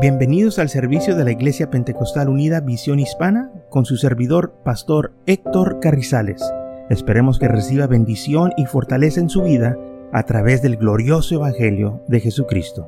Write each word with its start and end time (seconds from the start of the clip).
Bienvenidos 0.00 0.60
al 0.60 0.68
servicio 0.68 1.16
de 1.16 1.24
la 1.24 1.32
Iglesia 1.32 1.70
Pentecostal 1.70 2.28
Unida 2.28 2.60
Visión 2.60 3.00
Hispana 3.00 3.50
con 3.68 3.84
su 3.84 3.96
servidor, 3.96 4.54
Pastor 4.64 5.12
Héctor 5.26 5.80
Carrizales. 5.80 6.40
Esperemos 6.88 7.40
que 7.40 7.48
reciba 7.48 7.88
bendición 7.88 8.52
y 8.56 8.66
fortaleza 8.66 9.18
en 9.18 9.28
su 9.28 9.42
vida 9.42 9.76
a 10.12 10.22
través 10.22 10.62
del 10.62 10.76
glorioso 10.76 11.34
Evangelio 11.34 12.00
de 12.06 12.20
Jesucristo. 12.20 12.86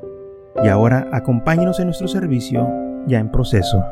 Y 0.63 0.69
ahora 0.69 1.09
acompáñenos 1.11 1.81
en 1.81 1.87
nuestro 1.87 2.07
servicio 2.07 2.65
ya 3.07 3.19
en 3.19 3.29
proceso. 3.29 3.83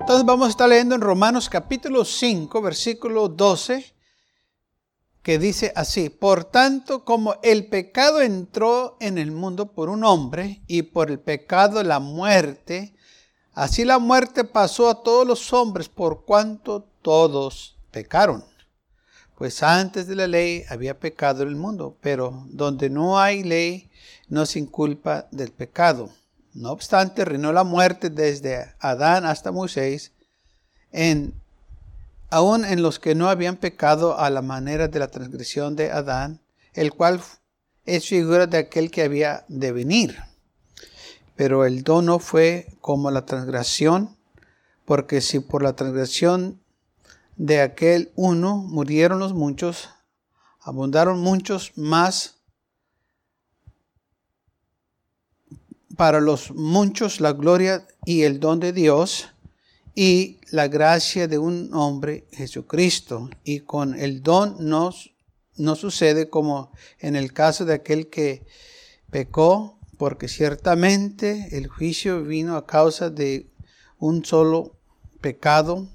Entonces 0.00 0.24
vamos 0.24 0.46
a 0.46 0.50
estar 0.50 0.66
leyendo 0.66 0.94
en 0.94 1.02
Romanos 1.02 1.50
capítulo 1.50 2.06
5, 2.06 2.62
versículo 2.62 3.28
12 3.28 3.99
que 5.22 5.38
dice 5.38 5.72
así, 5.76 6.08
por 6.08 6.44
tanto 6.44 7.04
como 7.04 7.36
el 7.42 7.66
pecado 7.66 8.22
entró 8.22 8.96
en 9.00 9.18
el 9.18 9.32
mundo 9.32 9.72
por 9.72 9.90
un 9.90 10.04
hombre 10.04 10.62
y 10.66 10.82
por 10.82 11.10
el 11.10 11.18
pecado 11.18 11.82
la 11.82 12.00
muerte, 12.00 12.94
así 13.52 13.84
la 13.84 13.98
muerte 13.98 14.44
pasó 14.44 14.88
a 14.88 15.02
todos 15.02 15.26
los 15.26 15.52
hombres 15.52 15.88
por 15.88 16.24
cuanto 16.24 16.88
todos 17.02 17.76
pecaron. 17.90 18.44
Pues 19.36 19.62
antes 19.62 20.06
de 20.06 20.16
la 20.16 20.26
ley 20.26 20.64
había 20.68 20.98
pecado 20.98 21.42
en 21.42 21.48
el 21.48 21.56
mundo, 21.56 21.96
pero 22.00 22.44
donde 22.48 22.90
no 22.90 23.18
hay 23.18 23.42
ley 23.42 23.90
no 24.28 24.46
se 24.46 24.58
inculpa 24.58 25.28
del 25.30 25.50
pecado. 25.50 26.10
No 26.52 26.72
obstante, 26.72 27.24
reinó 27.24 27.52
la 27.52 27.64
muerte 27.64 28.10
desde 28.10 28.74
Adán 28.80 29.24
hasta 29.24 29.52
Moisés 29.52 30.12
en 30.92 31.34
aún 32.30 32.64
en 32.64 32.82
los 32.82 32.98
que 32.98 33.14
no 33.14 33.28
habían 33.28 33.56
pecado 33.56 34.18
a 34.18 34.30
la 34.30 34.42
manera 34.42 34.88
de 34.88 34.98
la 34.98 35.08
transgresión 35.08 35.76
de 35.76 35.90
Adán, 35.90 36.40
el 36.72 36.92
cual 36.92 37.20
es 37.84 38.06
figura 38.06 38.46
de 38.46 38.58
aquel 38.58 38.90
que 38.90 39.02
había 39.02 39.44
de 39.48 39.72
venir. 39.72 40.16
Pero 41.36 41.64
el 41.64 41.82
don 41.82 42.06
no 42.06 42.18
fue 42.18 42.68
como 42.80 43.10
la 43.10 43.26
transgresión, 43.26 44.16
porque 44.84 45.20
si 45.20 45.40
por 45.40 45.62
la 45.62 45.74
transgresión 45.74 46.60
de 47.36 47.60
aquel 47.60 48.12
uno 48.14 48.56
murieron 48.56 49.18
los 49.18 49.32
muchos, 49.34 49.88
abundaron 50.60 51.20
muchos 51.20 51.72
más 51.76 52.36
para 55.96 56.20
los 56.20 56.52
muchos 56.52 57.20
la 57.20 57.32
gloria 57.32 57.86
y 58.04 58.22
el 58.22 58.40
don 58.40 58.60
de 58.60 58.72
Dios 58.72 59.30
y 59.94 60.40
la 60.50 60.68
gracia 60.68 61.28
de 61.28 61.38
un 61.38 61.70
hombre, 61.74 62.26
Jesucristo. 62.32 63.30
Y 63.44 63.60
con 63.60 63.98
el 63.98 64.22
don 64.22 64.56
no, 64.60 64.90
no 65.56 65.76
sucede 65.76 66.28
como 66.28 66.72
en 66.98 67.16
el 67.16 67.32
caso 67.32 67.64
de 67.64 67.74
aquel 67.74 68.08
que 68.08 68.46
pecó, 69.10 69.78
porque 69.98 70.28
ciertamente 70.28 71.48
el 71.56 71.66
juicio 71.68 72.22
vino 72.22 72.56
a 72.56 72.66
causa 72.66 73.10
de 73.10 73.50
un 73.98 74.24
solo 74.24 74.76
pecado 75.20 75.88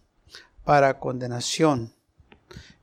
para 0.63 0.99
condenación. 0.99 1.93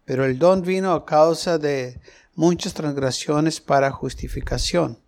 Pero 0.05 0.25
el 0.25 0.39
don 0.39 0.63
vino 0.63 0.93
a 0.93 1.07
causa 1.07 1.59
de 1.59 2.01
muchas 2.35 2.75
transgresiones 2.75 3.61
para 3.61 3.93
justificación. 3.93 4.99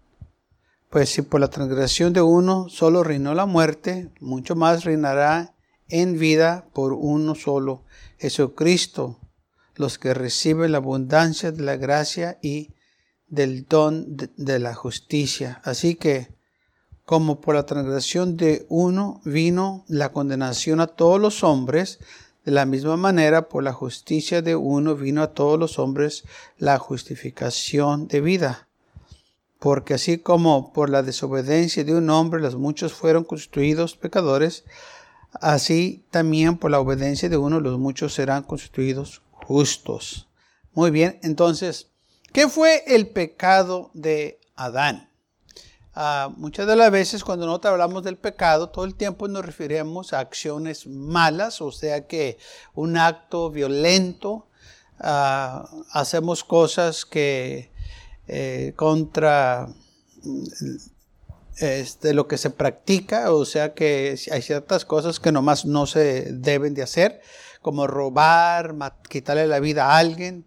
Pues 0.90 1.08
si 1.08 1.22
por 1.22 1.40
la 1.40 1.48
transgresión 1.48 2.12
de 2.12 2.22
uno 2.22 2.68
solo 2.68 3.02
reinó 3.02 3.34
la 3.34 3.46
muerte, 3.46 4.12
mucho 4.20 4.54
más 4.54 4.84
reinará 4.84 5.53
en 5.88 6.18
vida 6.18 6.66
por 6.72 6.92
uno 6.92 7.34
solo, 7.34 7.84
Jesucristo, 8.18 9.18
los 9.76 9.98
que 9.98 10.14
reciben 10.14 10.72
la 10.72 10.78
abundancia 10.78 11.52
de 11.52 11.62
la 11.62 11.76
gracia 11.76 12.38
y 12.42 12.70
del 13.26 13.66
don 13.66 14.16
de, 14.16 14.58
la 14.58 14.74
justicia. 14.74 15.60
Así 15.64 15.96
que, 15.96 16.28
como 17.04 17.40
por 17.40 17.54
la 17.54 17.66
transgresión 17.66 18.36
de 18.36 18.66
uno 18.68 19.20
vino 19.24 19.84
la 19.88 20.12
condenación 20.12 20.80
a 20.80 20.86
todos 20.86 21.20
los 21.20 21.42
hombres, 21.44 21.98
de 22.44 22.52
la 22.52 22.66
misma 22.66 22.96
manera, 22.96 23.48
por 23.48 23.62
la 23.62 23.72
justicia 23.72 24.42
de 24.42 24.54
uno 24.54 24.94
vino 24.94 25.22
a 25.22 25.32
todos 25.32 25.58
los 25.58 25.78
hombres 25.78 26.24
la 26.58 26.78
justificación 26.78 28.06
de 28.06 28.20
vida. 28.20 28.68
Porque 29.58 29.94
así 29.94 30.18
como 30.18 30.72
por 30.74 30.90
la 30.90 31.02
desobediencia 31.02 31.84
de 31.84 31.94
un 31.94 32.10
hombre 32.10 32.42
los 32.42 32.56
muchos 32.56 32.92
fueron 32.92 33.24
constituidos 33.24 33.96
pecadores, 33.96 34.64
Así 35.40 36.06
también 36.10 36.58
por 36.58 36.70
la 36.70 36.80
obediencia 36.80 37.28
de 37.28 37.36
uno 37.36 37.60
los 37.60 37.78
muchos 37.78 38.14
serán 38.14 38.44
constituidos 38.44 39.22
justos. 39.30 40.28
Muy 40.72 40.90
bien, 40.90 41.18
entonces, 41.22 41.90
¿qué 42.32 42.48
fue 42.48 42.82
el 42.86 43.08
pecado 43.08 43.90
de 43.94 44.40
Adán? 44.56 45.10
Ah, 45.96 46.32
muchas 46.36 46.66
de 46.66 46.74
las 46.74 46.90
veces 46.90 47.22
cuando 47.22 47.46
nosotros 47.46 47.72
hablamos 47.72 48.02
del 48.02 48.16
pecado, 48.16 48.68
todo 48.68 48.84
el 48.84 48.96
tiempo 48.96 49.28
nos 49.28 49.44
referimos 49.44 50.12
a 50.12 50.18
acciones 50.18 50.88
malas, 50.88 51.60
o 51.60 51.70
sea 51.70 52.08
que 52.08 52.36
un 52.74 52.96
acto 52.96 53.50
violento, 53.50 54.48
ah, 54.98 55.68
hacemos 55.92 56.42
cosas 56.42 57.04
que 57.04 57.70
eh, 58.26 58.72
contra 58.74 59.68
de 61.58 62.14
lo 62.14 62.26
que 62.26 62.36
se 62.36 62.50
practica, 62.50 63.32
o 63.32 63.44
sea 63.44 63.74
que 63.74 64.18
hay 64.30 64.42
ciertas 64.42 64.84
cosas 64.84 65.20
que 65.20 65.32
nomás 65.32 65.64
no 65.64 65.86
se 65.86 66.32
deben 66.32 66.74
de 66.74 66.82
hacer, 66.82 67.20
como 67.62 67.86
robar, 67.86 68.74
quitarle 69.08 69.46
la 69.46 69.60
vida 69.60 69.86
a 69.86 69.98
alguien, 69.98 70.46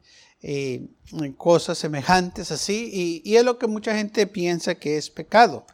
cosas 1.37 1.77
semejantes 1.77 2.51
así, 2.51 3.21
y, 3.23 3.35
es 3.35 3.43
lo 3.43 3.57
que 3.57 3.67
mucha 3.67 3.95
gente 3.95 4.27
piensa 4.27 4.75
que 4.75 4.97
es 4.97 5.09
pecado. 5.09 5.65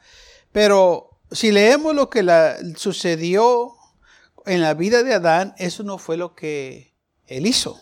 Pero 0.52 1.20
si 1.32 1.52
leemos 1.52 1.96
lo 1.96 2.10
que 2.10 2.24
sucedió 2.78 3.74
en 4.46 4.62
la 4.62 4.74
vida 4.74 5.04
de 5.04 5.16
Adán, 5.16 5.56
eso 5.58 5.84
no 5.84 5.98
fue 5.98 6.16
lo 6.16 6.36
que 6.36 6.94
él 7.28 7.48
hizo. 7.48 7.80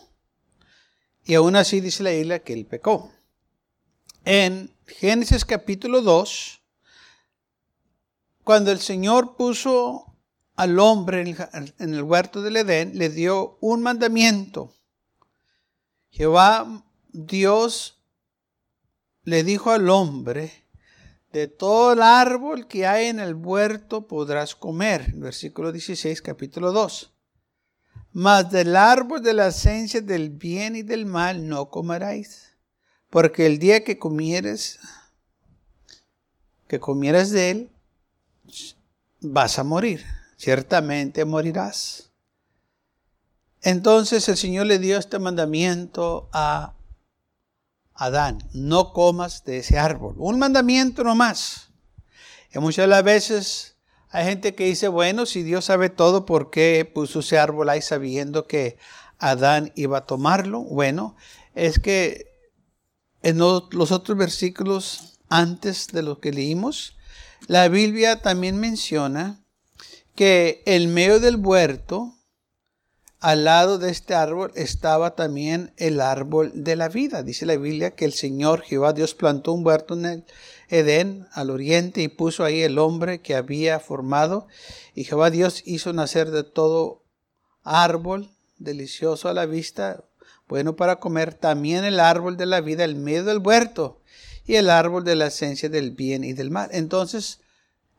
Y 1.24 1.34
aún 1.34 1.54
así 1.54 1.80
dice 1.80 2.02
la 2.02 2.12
isla 2.12 2.38
que 2.40 2.54
él 2.54 2.66
pecó. 2.66 3.12
En 4.24 4.74
Génesis 4.86 5.44
capítulo 5.44 6.00
2, 6.00 6.61
cuando 8.44 8.70
el 8.72 8.80
Señor 8.80 9.36
puso 9.36 10.16
al 10.54 10.78
hombre 10.78 11.20
en 11.20 11.94
el 11.94 12.02
huerto 12.02 12.42
del 12.42 12.56
Edén, 12.56 12.98
le 12.98 13.08
dio 13.08 13.58
un 13.60 13.82
mandamiento. 13.82 14.74
Jehová 16.10 16.84
Dios 17.12 18.02
le 19.24 19.44
dijo 19.44 19.70
al 19.70 19.88
hombre, 19.88 20.62
de 21.32 21.48
todo 21.48 21.94
el 21.94 22.02
árbol 22.02 22.66
que 22.66 22.86
hay 22.86 23.06
en 23.06 23.18
el 23.18 23.34
huerto 23.34 24.06
podrás 24.06 24.54
comer. 24.54 25.12
Versículo 25.14 25.72
16, 25.72 26.20
capítulo 26.20 26.72
2. 26.72 27.12
Mas 28.12 28.50
del 28.50 28.76
árbol 28.76 29.22
de 29.22 29.32
la 29.32 29.48
esencia 29.48 30.02
del 30.02 30.28
bien 30.28 30.76
y 30.76 30.82
del 30.82 31.06
mal 31.06 31.48
no 31.48 31.70
comeráis, 31.70 32.54
porque 33.08 33.46
el 33.46 33.58
día 33.58 33.84
que 33.84 33.98
comieres, 33.98 34.78
que 36.68 36.78
comieras 36.78 37.30
de 37.30 37.50
él, 37.50 37.70
vas 39.20 39.58
a 39.58 39.64
morir, 39.64 40.04
ciertamente 40.36 41.24
morirás. 41.24 42.12
Entonces 43.62 44.28
el 44.28 44.36
Señor 44.36 44.66
le 44.66 44.78
dio 44.78 44.98
este 44.98 45.18
mandamiento 45.18 46.28
a 46.32 46.74
Adán, 47.94 48.38
no 48.52 48.92
comas 48.92 49.44
de 49.44 49.58
ese 49.58 49.78
árbol. 49.78 50.14
Un 50.18 50.38
mandamiento 50.38 51.04
nomás. 51.04 51.68
Y 52.52 52.58
muchas 52.58 52.84
de 52.84 52.88
las 52.88 53.04
veces 53.04 53.76
hay 54.08 54.24
gente 54.24 54.54
que 54.54 54.66
dice, 54.66 54.88
bueno, 54.88 55.24
si 55.24 55.42
Dios 55.42 55.66
sabe 55.66 55.88
todo, 55.88 56.26
¿por 56.26 56.50
qué 56.50 56.90
puso 56.92 57.20
ese 57.20 57.38
árbol 57.38 57.68
ahí 57.68 57.80
sabiendo 57.80 58.46
que 58.46 58.76
Adán 59.18 59.72
iba 59.76 59.98
a 59.98 60.06
tomarlo? 60.06 60.60
Bueno, 60.60 61.16
es 61.54 61.78
que 61.78 62.26
en 63.22 63.38
los 63.38 63.92
otros 63.92 64.18
versículos 64.18 65.18
antes 65.28 65.88
de 65.92 66.02
lo 66.02 66.20
que 66.20 66.32
leímos, 66.32 66.98
la 67.48 67.68
Biblia 67.68 68.22
también 68.22 68.58
menciona 68.58 69.44
que 70.14 70.62
en 70.66 70.92
medio 70.94 71.18
del 71.18 71.36
huerto, 71.36 72.14
al 73.18 73.44
lado 73.44 73.78
de 73.78 73.90
este 73.90 74.14
árbol, 74.14 74.52
estaba 74.54 75.14
también 75.14 75.72
el 75.76 76.00
árbol 76.00 76.52
de 76.54 76.76
la 76.76 76.88
vida. 76.88 77.22
Dice 77.22 77.46
la 77.46 77.56
Biblia 77.56 77.94
que 77.94 78.04
el 78.04 78.12
Señor 78.12 78.62
Jehová 78.62 78.92
Dios 78.92 79.14
plantó 79.14 79.52
un 79.52 79.66
huerto 79.66 79.94
en 79.94 80.06
el 80.06 80.24
Edén, 80.68 81.26
al 81.32 81.50
oriente, 81.50 82.02
y 82.02 82.08
puso 82.08 82.44
ahí 82.44 82.62
el 82.62 82.78
hombre 82.78 83.20
que 83.20 83.34
había 83.34 83.80
formado. 83.80 84.46
Y 84.94 85.04
Jehová 85.04 85.30
Dios 85.30 85.62
hizo 85.66 85.92
nacer 85.92 86.30
de 86.30 86.44
todo 86.44 87.02
árbol 87.64 88.30
delicioso 88.58 89.28
a 89.28 89.34
la 89.34 89.46
vista, 89.46 90.04
bueno 90.48 90.76
para 90.76 90.96
comer, 90.96 91.34
también 91.34 91.84
el 91.84 92.00
árbol 92.00 92.36
de 92.36 92.46
la 92.46 92.60
vida 92.60 92.84
en 92.84 93.02
medio 93.02 93.24
del 93.24 93.38
huerto 93.38 94.02
y 94.46 94.56
el 94.56 94.70
árbol 94.70 95.04
de 95.04 95.16
la 95.16 95.26
esencia 95.26 95.68
del 95.68 95.92
bien 95.92 96.24
y 96.24 96.32
del 96.32 96.50
mal. 96.50 96.70
Entonces, 96.72 97.40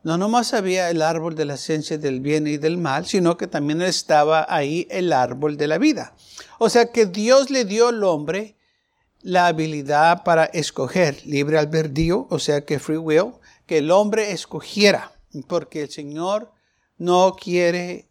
no 0.03 0.17
nomás 0.17 0.53
había 0.53 0.89
el 0.89 1.01
árbol 1.01 1.35
de 1.35 1.45
la 1.45 1.53
esencia 1.53 1.97
del 1.97 2.19
bien 2.19 2.45
y 2.45 2.57
del 2.57 2.77
mal, 2.77 3.05
sino 3.05 3.37
que 3.37 3.47
también 3.47 3.81
estaba 3.81 4.45
ahí 4.49 4.85
el 4.89 5.13
árbol 5.13 5.55
de 5.55 5.67
la 5.67 5.77
vida. 5.77 6.13
O 6.59 6.69
sea 6.69 6.91
que 6.91 7.05
Dios 7.05 7.49
le 7.49 7.63
dio 7.63 7.87
al 7.87 8.03
hombre 8.03 8.57
la 9.21 9.47
habilidad 9.47 10.23
para 10.23 10.45
escoger, 10.45 11.25
libre 11.25 11.57
albedrío, 11.57 12.27
o 12.29 12.39
sea 12.39 12.65
que 12.65 12.79
free 12.79 12.97
will, 12.97 13.31
que 13.65 13.77
el 13.77 13.91
hombre 13.91 14.31
escogiera, 14.31 15.13
porque 15.47 15.83
el 15.83 15.89
Señor 15.89 16.51
no 16.97 17.35
quiere 17.41 18.09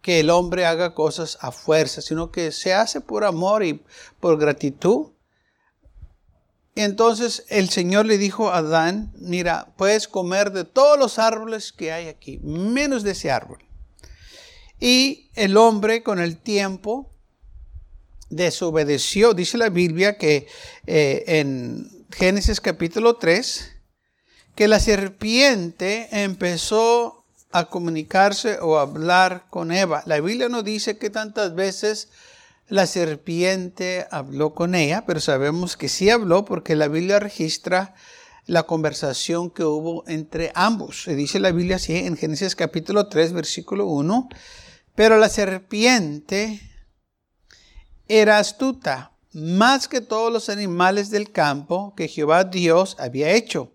que 0.00 0.20
el 0.20 0.30
hombre 0.30 0.64
haga 0.64 0.94
cosas 0.94 1.36
a 1.40 1.52
fuerza, 1.52 2.00
sino 2.00 2.30
que 2.30 2.52
se 2.52 2.72
hace 2.72 3.00
por 3.00 3.24
amor 3.24 3.64
y 3.64 3.82
por 4.20 4.38
gratitud. 4.38 5.09
Entonces 6.82 7.44
el 7.48 7.68
Señor 7.68 8.06
le 8.06 8.16
dijo 8.16 8.50
a 8.50 8.58
Adán, 8.58 9.12
mira, 9.18 9.74
puedes 9.76 10.08
comer 10.08 10.50
de 10.50 10.64
todos 10.64 10.98
los 10.98 11.18
árboles 11.18 11.72
que 11.72 11.92
hay 11.92 12.08
aquí, 12.08 12.38
menos 12.42 13.02
de 13.02 13.10
ese 13.10 13.30
árbol. 13.30 13.58
Y 14.78 15.30
el 15.34 15.58
hombre 15.58 16.02
con 16.02 16.18
el 16.20 16.38
tiempo 16.38 17.10
desobedeció. 18.30 19.34
Dice 19.34 19.58
la 19.58 19.68
Biblia 19.68 20.16
que 20.16 20.46
eh, 20.86 21.24
en 21.26 22.06
Génesis 22.12 22.62
capítulo 22.62 23.16
3, 23.16 23.72
que 24.54 24.66
la 24.66 24.80
serpiente 24.80 26.08
empezó 26.12 27.26
a 27.52 27.66
comunicarse 27.66 28.58
o 28.60 28.78
a 28.78 28.82
hablar 28.82 29.46
con 29.50 29.70
Eva. 29.70 30.02
La 30.06 30.18
Biblia 30.20 30.48
no 30.48 30.62
dice 30.62 30.96
que 30.96 31.10
tantas 31.10 31.54
veces 31.54 32.08
la 32.70 32.86
serpiente 32.86 34.06
habló 34.10 34.54
con 34.54 34.74
ella, 34.74 35.04
pero 35.04 35.20
sabemos 35.20 35.76
que 35.76 35.88
sí 35.88 36.08
habló 36.08 36.44
porque 36.44 36.76
la 36.76 36.88
Biblia 36.88 37.18
registra 37.18 37.94
la 38.46 38.62
conversación 38.62 39.50
que 39.50 39.64
hubo 39.64 40.04
entre 40.06 40.52
ambos. 40.54 41.02
Se 41.02 41.16
dice 41.16 41.40
la 41.40 41.50
Biblia 41.50 41.76
así 41.76 41.96
en 41.96 42.16
Génesis 42.16 42.54
capítulo 42.54 43.08
3, 43.08 43.32
versículo 43.32 43.86
1. 43.86 44.28
Pero 44.94 45.18
la 45.18 45.28
serpiente 45.28 46.60
era 48.06 48.38
astuta, 48.38 49.16
más 49.32 49.88
que 49.88 50.00
todos 50.00 50.32
los 50.32 50.48
animales 50.48 51.10
del 51.10 51.32
campo 51.32 51.94
que 51.96 52.08
Jehová 52.08 52.44
Dios 52.44 52.96
había 53.00 53.30
hecho, 53.30 53.74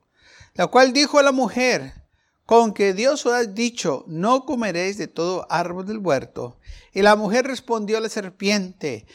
la 0.53 0.67
cual 0.67 0.93
dijo 0.93 1.19
a 1.19 1.23
la 1.23 1.31
mujer, 1.33 2.04
con 2.45 2.73
que 2.73 2.93
Dios 2.93 3.25
os 3.25 3.33
ha 3.33 3.43
dicho, 3.43 4.03
no 4.07 4.45
comeréis 4.45 4.97
de 4.97 5.07
todo 5.07 5.47
árbol 5.49 5.85
del 5.85 5.97
huerto. 5.97 6.59
Y 6.93 7.01
la 7.01 7.15
mujer 7.15 7.45
respondió 7.45 7.97
a 7.97 8.01
la 8.01 8.09
serpiente, 8.09 9.05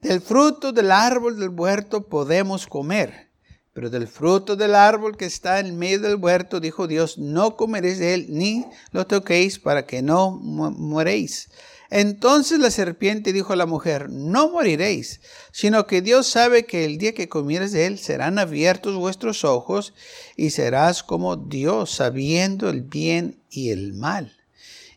del 0.00 0.20
fruto 0.20 0.72
del 0.72 0.90
árbol 0.90 1.38
del 1.38 1.50
huerto 1.50 2.08
podemos 2.08 2.66
comer, 2.66 3.30
pero 3.72 3.88
del 3.88 4.08
fruto 4.08 4.56
del 4.56 4.74
árbol 4.74 5.16
que 5.16 5.26
está 5.26 5.60
en 5.60 5.78
medio 5.78 6.00
del 6.00 6.16
huerto, 6.16 6.60
dijo 6.60 6.88
Dios, 6.88 7.18
no 7.18 7.56
comeréis 7.56 7.98
de 7.98 8.14
él, 8.14 8.26
ni 8.30 8.66
lo 8.90 9.06
toquéis 9.06 9.58
para 9.58 9.86
que 9.86 10.02
no 10.02 10.32
mueréis. 10.32 11.50
Entonces 11.94 12.58
la 12.58 12.70
serpiente 12.70 13.34
dijo 13.34 13.52
a 13.52 13.56
la 13.56 13.66
mujer, 13.66 14.08
no 14.08 14.48
moriréis, 14.48 15.20
sino 15.50 15.86
que 15.86 16.00
Dios 16.00 16.26
sabe 16.26 16.64
que 16.64 16.86
el 16.86 16.96
día 16.96 17.12
que 17.12 17.28
comieres 17.28 17.72
de 17.72 17.84
él 17.84 17.98
serán 17.98 18.38
abiertos 18.38 18.94
vuestros 18.96 19.44
ojos 19.44 19.92
y 20.34 20.48
serás 20.50 21.02
como 21.02 21.36
Dios, 21.36 21.90
sabiendo 21.90 22.70
el 22.70 22.80
bien 22.80 23.42
y 23.50 23.72
el 23.72 23.92
mal. 23.92 24.34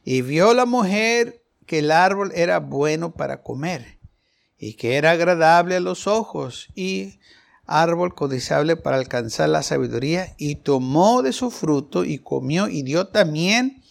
Y 0.06 0.22
vio 0.22 0.54
la 0.54 0.66
mujer 0.66 1.44
que 1.66 1.80
el 1.80 1.92
árbol 1.92 2.32
era 2.34 2.60
bueno 2.60 3.14
para 3.14 3.44
comer 3.44 4.00
y 4.58 4.76
que 4.76 4.96
era 4.96 5.12
agradable 5.12 5.76
a 5.76 5.82
los 5.82 6.08
ojos 6.08 6.70
y 6.76 7.20
árbol 7.66 8.16
codiciable 8.16 8.78
para 8.78 8.96
alcanzar 8.96 9.50
la 9.50 9.64
sabiduría 9.64 10.34
y 10.38 10.56
tomó 10.56 11.24
de 11.24 11.34
su 11.34 11.52
fruto 11.52 12.06
y 12.06 12.20
comió 12.20 12.70
y 12.70 12.84
dio 12.84 13.08
también 13.08 13.84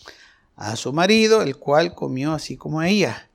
a 0.57 0.77
su 0.77 0.93
marido, 0.93 1.43
el 1.43 1.57
cual 1.57 1.95
comió 1.95 2.33
así 2.33 2.57
como 2.57 2.83
ella. 2.83 3.31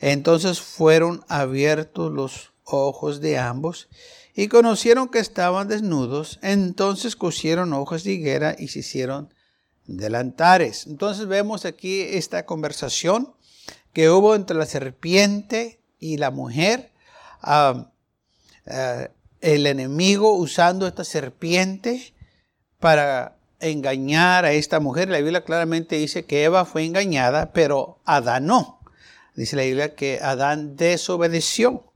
Entonces 0.00 0.60
fueron 0.60 1.24
abiertos 1.28 2.12
los 2.12 2.52
ojos 2.64 3.20
de 3.20 3.38
ambos 3.38 3.88
y 4.34 4.48
conocieron 4.48 5.08
que 5.08 5.18
estaban 5.18 5.68
desnudos. 5.68 6.38
Entonces 6.42 7.16
cosieron 7.16 7.72
hojas 7.72 8.04
de 8.04 8.12
higuera 8.12 8.56
y 8.58 8.68
se 8.68 8.80
hicieron 8.80 9.32
delantares. 9.86 10.86
Entonces 10.86 11.26
vemos 11.26 11.64
aquí 11.64 12.00
esta 12.00 12.46
conversación 12.46 13.34
que 13.92 14.10
hubo 14.10 14.34
entre 14.34 14.56
la 14.56 14.66
serpiente 14.66 15.80
y 16.00 16.16
la 16.16 16.30
mujer. 16.30 16.92
Ah, 17.40 17.90
el 19.40 19.66
enemigo 19.66 20.34
usando 20.34 20.86
esta 20.86 21.04
serpiente 21.04 22.14
para 22.80 23.36
engañar 23.64 24.44
a 24.44 24.52
esta 24.52 24.80
mujer. 24.80 25.08
La 25.08 25.18
Biblia 25.18 25.44
claramente 25.44 25.96
dice 25.96 26.24
que 26.24 26.44
Eva 26.44 26.64
fue 26.64 26.84
engañada, 26.84 27.52
pero 27.52 27.98
Adán 28.04 28.46
no. 28.46 28.80
Dice 29.34 29.56
la 29.56 29.62
Biblia 29.62 29.94
que 29.94 30.20
Adán 30.22 30.76
desobedeció. 30.76 31.92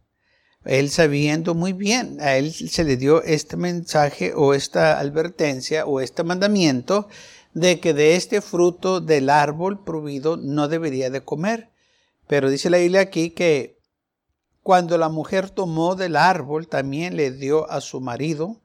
Él 0.64 0.90
sabiendo 0.90 1.54
muy 1.54 1.72
bien, 1.72 2.20
a 2.20 2.36
él 2.36 2.52
se 2.52 2.84
le 2.84 2.96
dio 2.96 3.22
este 3.22 3.56
mensaje 3.56 4.32
o 4.34 4.54
esta 4.54 4.98
advertencia 4.98 5.86
o 5.86 6.00
este 6.00 6.24
mandamiento 6.24 7.08
de 7.54 7.80
que 7.80 7.94
de 7.94 8.16
este 8.16 8.40
fruto 8.40 9.00
del 9.00 9.30
árbol 9.30 9.82
prohibido 9.82 10.36
no 10.36 10.68
debería 10.68 11.10
de 11.10 11.22
comer. 11.22 11.70
Pero 12.26 12.50
dice 12.50 12.70
la 12.70 12.78
Biblia 12.78 13.00
aquí 13.00 13.30
que 13.30 13.78
cuando 14.62 14.98
la 14.98 15.08
mujer 15.08 15.48
tomó 15.48 15.94
del 15.94 16.16
árbol 16.16 16.68
también 16.68 17.16
le 17.16 17.30
dio 17.30 17.70
a 17.70 17.80
su 17.80 18.00
marido 18.00 18.60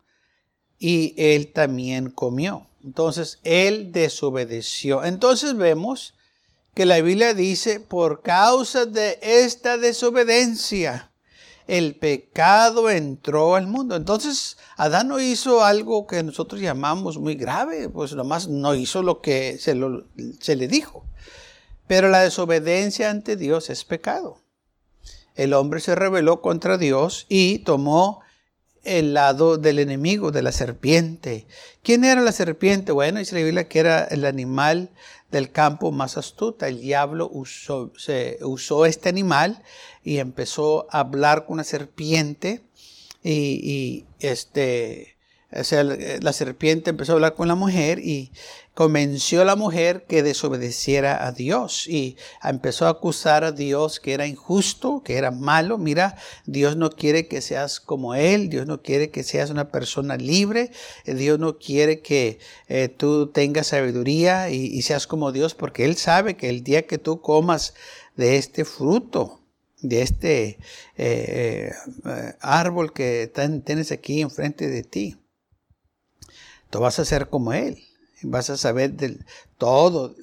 y 0.83 1.15
él 1.15 1.53
también 1.53 2.09
comió. 2.09 2.67
Entonces 2.83 3.39
él 3.45 3.93
desobedeció. 3.93 5.05
Entonces 5.05 5.55
vemos 5.55 6.13
que 6.73 6.85
la 6.85 6.99
Biblia 6.99 7.33
dice, 7.33 7.79
por 7.79 8.21
causa 8.21 8.85
de 8.85 9.17
esta 9.21 9.77
desobediencia, 9.77 11.09
el 11.67 11.95
pecado 11.95 12.89
entró 12.89 13.55
al 13.55 13.65
mundo. 13.65 13.95
Entonces 13.95 14.57
Adán 14.75 15.07
no 15.07 15.21
hizo 15.21 15.63
algo 15.63 16.05
que 16.05 16.21
nosotros 16.21 16.59
llamamos 16.59 17.17
muy 17.17 17.35
grave, 17.35 17.87
pues 17.87 18.13
nomás 18.13 18.49
no 18.49 18.75
hizo 18.75 19.03
lo 19.03 19.21
que 19.21 19.57
se, 19.59 19.73
se 20.41 20.57
le 20.57 20.67
dijo. 20.67 21.05
Pero 21.87 22.09
la 22.09 22.19
desobediencia 22.19 23.09
ante 23.09 23.37
Dios 23.37 23.69
es 23.69 23.85
pecado. 23.85 24.41
El 25.35 25.53
hombre 25.53 25.79
se 25.79 25.95
rebeló 25.95 26.41
contra 26.41 26.77
Dios 26.77 27.25
y 27.29 27.59
tomó 27.59 28.22
el 28.83 29.13
lado 29.13 29.57
del 29.57 29.79
enemigo, 29.79 30.31
de 30.31 30.41
la 30.41 30.51
serpiente. 30.51 31.47
¿Quién 31.81 32.03
era 32.03 32.21
la 32.21 32.31
serpiente? 32.31 32.91
Bueno, 32.91 33.19
dice 33.19 33.35
la 33.35 33.43
Biblia 33.43 33.67
que 33.67 33.79
era 33.79 34.03
el 34.03 34.25
animal 34.25 34.91
del 35.31 35.51
campo 35.51 35.91
más 35.91 36.17
astuta. 36.17 36.67
El 36.67 36.81
diablo 36.81 37.29
usó, 37.31 37.91
se, 37.97 38.39
usó 38.41 38.85
este 38.85 39.09
animal 39.09 39.63
y 40.03 40.17
empezó 40.17 40.87
a 40.91 40.99
hablar 40.99 41.45
con 41.45 41.55
una 41.55 41.63
serpiente 41.63 42.63
y, 43.23 43.31
y 43.31 44.05
este, 44.19 45.17
o 45.51 45.63
sea, 45.63 45.83
la 45.83 46.33
serpiente 46.33 46.89
empezó 46.89 47.13
a 47.13 47.15
hablar 47.15 47.35
con 47.35 47.47
la 47.47 47.55
mujer 47.55 47.99
y 47.99 48.31
convenció 48.73 49.41
a 49.41 49.45
la 49.45 49.55
mujer 49.55 50.05
que 50.07 50.23
desobedeciera 50.23 51.27
a 51.27 51.31
Dios 51.31 51.87
y 51.87 52.17
empezó 52.43 52.87
a 52.87 52.91
acusar 52.91 53.43
a 53.43 53.51
Dios 53.51 53.99
que 53.99 54.13
era 54.13 54.25
injusto, 54.25 55.03
que 55.03 55.17
era 55.17 55.29
malo. 55.29 55.77
Mira, 55.77 56.17
Dios 56.45 56.75
no 56.75 56.89
quiere 56.89 57.27
que 57.27 57.41
seas 57.41 57.79
como 57.79 58.15
Él, 58.15 58.49
Dios 58.49 58.65
no 58.65 58.81
quiere 58.81 59.11
que 59.11 59.23
seas 59.23 59.51
una 59.51 59.69
persona 59.69 60.17
libre, 60.17 60.71
Dios 61.05 61.37
no 61.37 61.59
quiere 61.59 62.01
que 62.01 62.39
eh, 62.67 62.89
tú 62.89 63.27
tengas 63.27 63.67
sabiduría 63.67 64.49
y, 64.49 64.81
seas 64.81 65.05
como 65.05 65.31
Dios, 65.31 65.53
porque 65.53 65.85
Él 65.85 65.95
sabe 65.95 66.35
que 66.35 66.49
el 66.49 66.63
día 66.63 66.87
que 66.87 66.97
tú 66.97 67.21
comas 67.21 67.75
de 68.15 68.37
este 68.37 68.65
fruto, 68.65 69.39
de 69.81 70.01
este 70.01 70.57
eh, 70.97 71.71
eh, 72.05 72.33
árbol 72.39 72.91
que 72.91 73.31
tienes 73.65 73.91
aquí 73.91 74.21
enfrente 74.21 74.67
de 74.67 74.83
ti, 74.83 75.17
tú 76.71 76.79
vas 76.79 76.97
a 76.97 77.05
ser 77.05 77.29
como 77.29 77.53
Él 77.53 77.77
vas 78.23 78.49
a 78.49 78.57
saber 78.57 78.93
del 78.93 79.25
todo. 79.57 80.15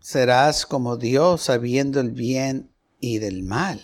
Serás 0.00 0.66
como 0.66 0.96
Dios 0.96 1.42
sabiendo 1.42 2.00
el 2.00 2.10
bien 2.10 2.70
y 3.00 3.18
del 3.18 3.42
mal. 3.42 3.80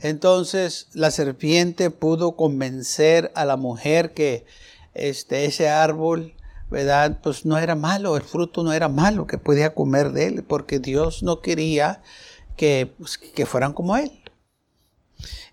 Entonces 0.00 0.88
la 0.94 1.10
serpiente 1.10 1.90
pudo 1.90 2.36
convencer 2.36 3.30
a 3.34 3.44
la 3.44 3.56
mujer 3.56 4.14
que 4.14 4.46
este, 4.94 5.44
ese 5.44 5.68
árbol, 5.68 6.34
¿verdad? 6.70 7.20
Pues 7.22 7.44
no 7.44 7.58
era 7.58 7.74
malo, 7.74 8.16
el 8.16 8.22
fruto 8.22 8.64
no 8.64 8.72
era 8.72 8.88
malo, 8.88 9.26
que 9.26 9.38
podía 9.38 9.74
comer 9.74 10.12
de 10.12 10.26
él, 10.26 10.44
porque 10.44 10.78
Dios 10.78 11.22
no 11.22 11.40
quería 11.40 12.02
que, 12.56 12.92
pues, 12.98 13.18
que 13.18 13.46
fueran 13.46 13.74
como 13.74 13.96
él 13.96 14.21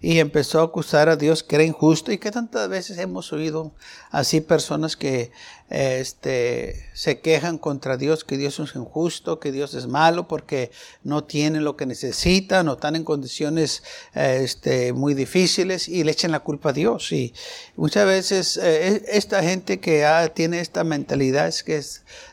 y 0.01 0.19
empezó 0.19 0.61
a 0.61 0.65
acusar 0.65 1.09
a 1.09 1.15
Dios 1.15 1.43
que 1.43 1.55
era 1.55 1.63
injusto 1.63 2.11
y 2.11 2.17
que 2.17 2.31
tantas 2.31 2.69
veces 2.69 2.97
hemos 2.97 3.33
oído 3.33 3.73
así 4.11 4.41
personas 4.41 4.95
que 4.95 5.31
este, 5.69 6.85
se 6.93 7.19
quejan 7.19 7.57
contra 7.57 7.97
Dios, 7.97 8.23
que 8.23 8.37
Dios 8.37 8.59
es 8.59 8.75
injusto, 8.75 9.39
que 9.39 9.51
Dios 9.51 9.73
es 9.73 9.87
malo 9.87 10.27
porque 10.27 10.71
no 11.03 11.23
tienen 11.23 11.63
lo 11.63 11.75
que 11.75 11.85
necesitan 11.85 12.67
o 12.69 12.73
están 12.73 12.95
en 12.95 13.03
condiciones 13.03 13.83
este, 14.15 14.93
muy 14.93 15.13
difíciles 15.13 15.87
y 15.87 16.03
le 16.03 16.11
echan 16.11 16.31
la 16.31 16.39
culpa 16.39 16.69
a 16.69 16.73
Dios. 16.73 17.11
Y 17.11 17.33
muchas 17.75 18.05
veces 18.05 18.57
eh, 18.57 19.03
esta 19.09 19.43
gente 19.43 19.79
que 19.79 20.05
tiene 20.33 20.59
esta 20.59 20.83
mentalidad 20.83 21.47
es 21.47 21.63
que 21.63 21.81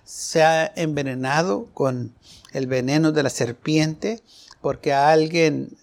se 0.04 0.42
ha 0.42 0.72
envenenado 0.76 1.66
con 1.74 2.14
el 2.52 2.66
veneno 2.66 3.12
de 3.12 3.22
la 3.22 3.30
serpiente 3.30 4.22
porque 4.60 4.92
a 4.92 5.10
alguien 5.10 5.76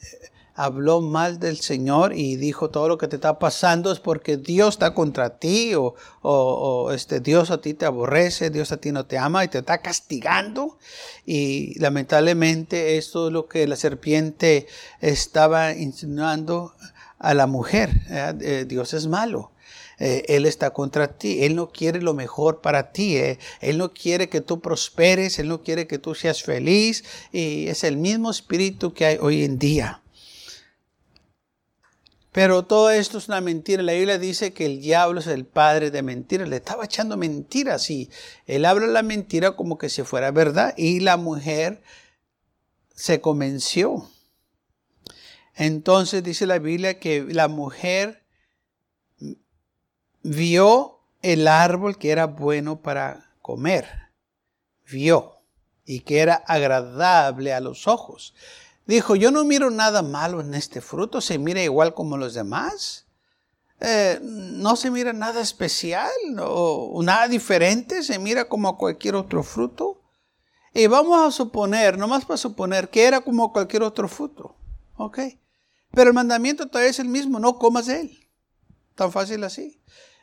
habló 0.56 1.02
mal 1.02 1.40
del 1.40 1.58
Señor 1.60 2.14
y 2.16 2.36
dijo 2.36 2.70
todo 2.70 2.88
lo 2.88 2.98
que 2.98 3.08
te 3.08 3.16
está 3.16 3.40
pasando 3.40 3.92
es 3.92 4.00
porque 4.00 4.38
Dios 4.38 4.76
está 4.76 4.94
contra 4.94 5.38
ti 5.38 5.74
o, 5.76 5.96
o, 6.22 6.92
este, 6.92 7.20
Dios 7.20 7.52
a 7.52 7.60
ti 7.60 7.74
te 7.74 7.86
aborrece, 7.86 8.50
Dios 8.50 8.72
a 8.72 8.78
ti 8.78 8.92
no 8.92 9.06
te 9.06 9.18
ama 9.18 9.44
y 9.44 9.48
te 9.48 9.60
está 9.60 9.80
castigando. 9.80 10.78
Y 11.26 11.78
lamentablemente 11.80 12.98
esto 12.98 13.28
es 13.28 13.34
lo 13.34 13.48
que 13.48 13.68
la 13.68 13.76
serpiente 13.76 14.68
estaba 15.02 15.74
insinuando 15.74 16.74
a 17.20 17.34
la 17.34 17.48
mujer. 17.48 17.90
Eh, 18.10 18.66
Dios 18.68 18.94
es 18.94 19.08
malo. 19.08 19.52
Eh, 20.00 20.26
él 20.28 20.46
está 20.46 20.72
contra 20.72 21.08
ti. 21.08 21.44
Él 21.44 21.56
no 21.56 21.72
quiere 21.72 22.02
lo 22.02 22.14
mejor 22.14 22.62
para 22.62 22.92
ti. 22.92 23.18
Eh. 23.18 23.40
Él 23.62 23.78
no 23.78 23.94
quiere 23.94 24.30
que 24.30 24.42
tú 24.42 24.60
prosperes. 24.60 25.40
Él 25.40 25.48
no 25.48 25.64
quiere 25.64 25.88
que 25.88 25.98
tú 25.98 26.14
seas 26.14 26.44
feliz. 26.44 27.04
Y 27.32 27.68
es 27.68 27.84
el 27.84 27.98
mismo 27.98 28.30
espíritu 28.30 28.94
que 28.94 29.06
hay 29.06 29.18
hoy 29.20 29.44
en 29.44 29.58
día. 29.58 30.03
Pero 32.34 32.66
todo 32.66 32.90
esto 32.90 33.20
es 33.20 33.28
una 33.28 33.42
mentira. 33.42 33.84
La 33.84 33.94
Biblia 33.94 34.18
dice 34.18 34.54
que 34.54 34.66
el 34.66 34.82
diablo 34.82 35.20
es 35.20 35.28
el 35.28 35.46
padre 35.46 35.92
de 35.92 36.02
mentiras. 36.02 36.50
Le 36.50 36.56
estaba 36.56 36.86
echando 36.86 37.16
mentiras 37.16 37.90
y 37.92 38.10
él 38.48 38.66
habla 38.66 38.88
la 38.88 39.04
mentira 39.04 39.56
como 39.56 39.78
que 39.78 39.88
si 39.88 40.02
fuera 40.02 40.32
verdad. 40.32 40.74
Y 40.76 41.00
la 41.00 41.16
mujer 41.16 41.84
se 42.96 43.22
convenció. 43.22 44.10
Entonces 45.54 46.24
dice 46.24 46.48
la 46.48 46.58
Biblia 46.58 47.00
que 47.00 47.24
la 47.24 47.48
mujer 47.48 48.24
vio 50.24 51.02
el 51.22 51.48
árbol 51.48 52.00
que 52.00 52.10
era 52.10 52.26
bueno 52.26 52.82
para 52.82 53.30
comer. 53.44 53.88
Vio 54.90 55.36
y 55.86 56.00
que 56.00 56.20
era 56.20 56.34
agradable 56.34 57.54
a 57.54 57.60
los 57.60 57.88
ojos. 57.88 58.34
Dijo, 58.86 59.16
yo 59.16 59.32
no 59.32 59.46
miro 59.46 59.70
nada 59.70 60.02
malo 60.02 60.42
en 60.42 60.54
este 60.54 60.82
fruto, 60.82 61.22
se 61.22 61.38
mira 61.38 61.62
igual 61.62 61.94
como 61.94 62.18
los 62.18 62.34
demás. 62.34 63.06
Eh, 63.80 64.20
no 64.22 64.76
se 64.76 64.92
mira 64.92 65.14
nada 65.14 65.42
especial 65.42 66.10
o 66.40 67.02
nada 67.04 67.28
diferente, 67.28 68.04
se 68.04 68.20
mira 68.20 68.46
como 68.46 68.78
cualquier 68.78 69.16
otro 69.16 69.44
fruto. 69.44 70.02
Y 70.74 70.88
vamos 70.88 71.28
a 71.28 71.32
suponer, 71.32 71.98
nomás 71.98 72.26
para 72.26 72.38
suponer, 72.38 72.90
que 72.90 73.04
era 73.04 73.22
como 73.22 73.54
cualquier 73.54 73.84
otro 73.84 74.08
fruto. 74.08 74.56
¿Ok? 74.96 75.20
Pero 75.92 76.10
el 76.10 76.16
mandamiento 76.16 76.68
todavía 76.68 76.90
es 76.90 77.00
el 77.00 77.08
mismo, 77.08 77.40
no 77.40 77.60
comas 77.60 77.86
de 77.86 78.02
él. 78.02 78.30
Tan 78.96 79.12
fácil 79.12 79.44
así. 79.44 79.80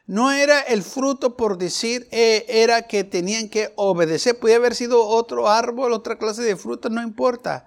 No 0.07 0.33
era 0.33 0.61
el 0.63 0.83
fruto 0.83 1.37
por 1.37 1.57
decir, 1.57 2.09
eh, 2.11 2.45
era 2.49 2.83
que 2.83 3.05
tenían 3.05 3.49
que 3.49 3.73
obedecer. 3.77 4.41
Podía 4.41 4.57
haber 4.57 4.75
sido 4.75 5.07
otro 5.07 5.49
árbol, 5.49 5.93
otra 5.93 6.19
clase 6.19 6.43
de 6.43 6.57
fruta, 6.57 6.89
no 6.89 7.01
importa. 7.01 7.67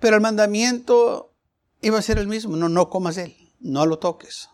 Pero 0.00 0.16
el 0.16 0.22
mandamiento 0.22 1.34
iba 1.80 1.98
a 1.98 2.02
ser 2.02 2.18
el 2.18 2.28
mismo. 2.28 2.56
No, 2.56 2.68
no 2.68 2.90
comas 2.90 3.16
él, 3.16 3.36
no 3.60 3.86
lo 3.86 3.98
toques. 3.98 4.48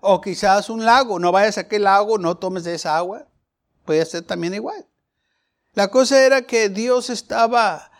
O 0.00 0.20
quizás 0.20 0.70
un 0.70 0.84
lago, 0.84 1.18
no 1.18 1.32
vayas 1.32 1.58
a 1.58 1.62
aquel 1.62 1.84
lago, 1.84 2.18
no 2.18 2.36
tomes 2.36 2.64
de 2.64 2.74
esa 2.74 2.96
agua. 2.96 3.26
Puede 3.84 4.04
ser 4.04 4.22
también 4.22 4.54
igual. 4.54 4.86
La 5.74 5.88
cosa 5.88 6.24
era 6.24 6.42
que 6.42 6.68
Dios 6.68 7.10
estaba 7.10 7.90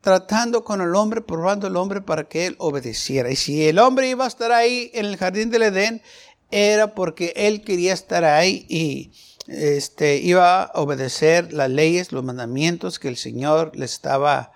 tratando 0.00 0.64
con 0.64 0.80
el 0.80 0.94
hombre, 0.94 1.20
probando 1.20 1.66
al 1.66 1.76
hombre 1.76 2.00
para 2.00 2.24
que 2.24 2.46
él 2.46 2.56
obedeciera. 2.58 3.30
Y 3.30 3.36
si 3.36 3.66
el 3.66 3.78
hombre 3.78 4.08
iba 4.10 4.24
a 4.24 4.28
estar 4.28 4.52
ahí 4.52 4.90
en 4.94 5.06
el 5.06 5.16
jardín 5.16 5.50
del 5.50 5.62
Edén, 5.62 6.02
era 6.50 6.94
porque 6.94 7.32
él 7.34 7.62
quería 7.62 7.94
estar 7.94 8.24
ahí 8.24 8.66
y 8.68 9.12
este, 9.46 10.18
iba 10.18 10.64
a 10.64 10.80
obedecer 10.80 11.52
las 11.52 11.70
leyes, 11.70 12.12
los 12.12 12.24
mandamientos 12.24 12.98
que 12.98 13.08
el 13.08 13.16
Señor 13.16 13.72
le 13.74 13.86
estaba 13.86 14.52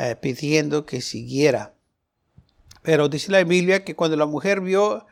eh, 0.00 0.16
pidiendo 0.16 0.86
que 0.86 1.00
siguiera. 1.00 1.74
Pero 2.82 3.08
dice 3.08 3.32
la 3.32 3.42
Biblia 3.44 3.84
que 3.84 3.96
cuando 3.96 4.16
la 4.16 4.26
mujer 4.26 4.60
vio 4.60 5.06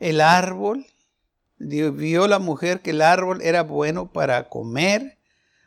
el 0.00 0.20
árbol, 0.20 0.86
vio 1.58 2.26
la 2.26 2.38
mujer 2.38 2.80
que 2.80 2.90
el 2.90 3.02
árbol 3.02 3.40
era 3.42 3.62
bueno 3.62 4.12
para 4.12 4.48
comer, 4.48 5.18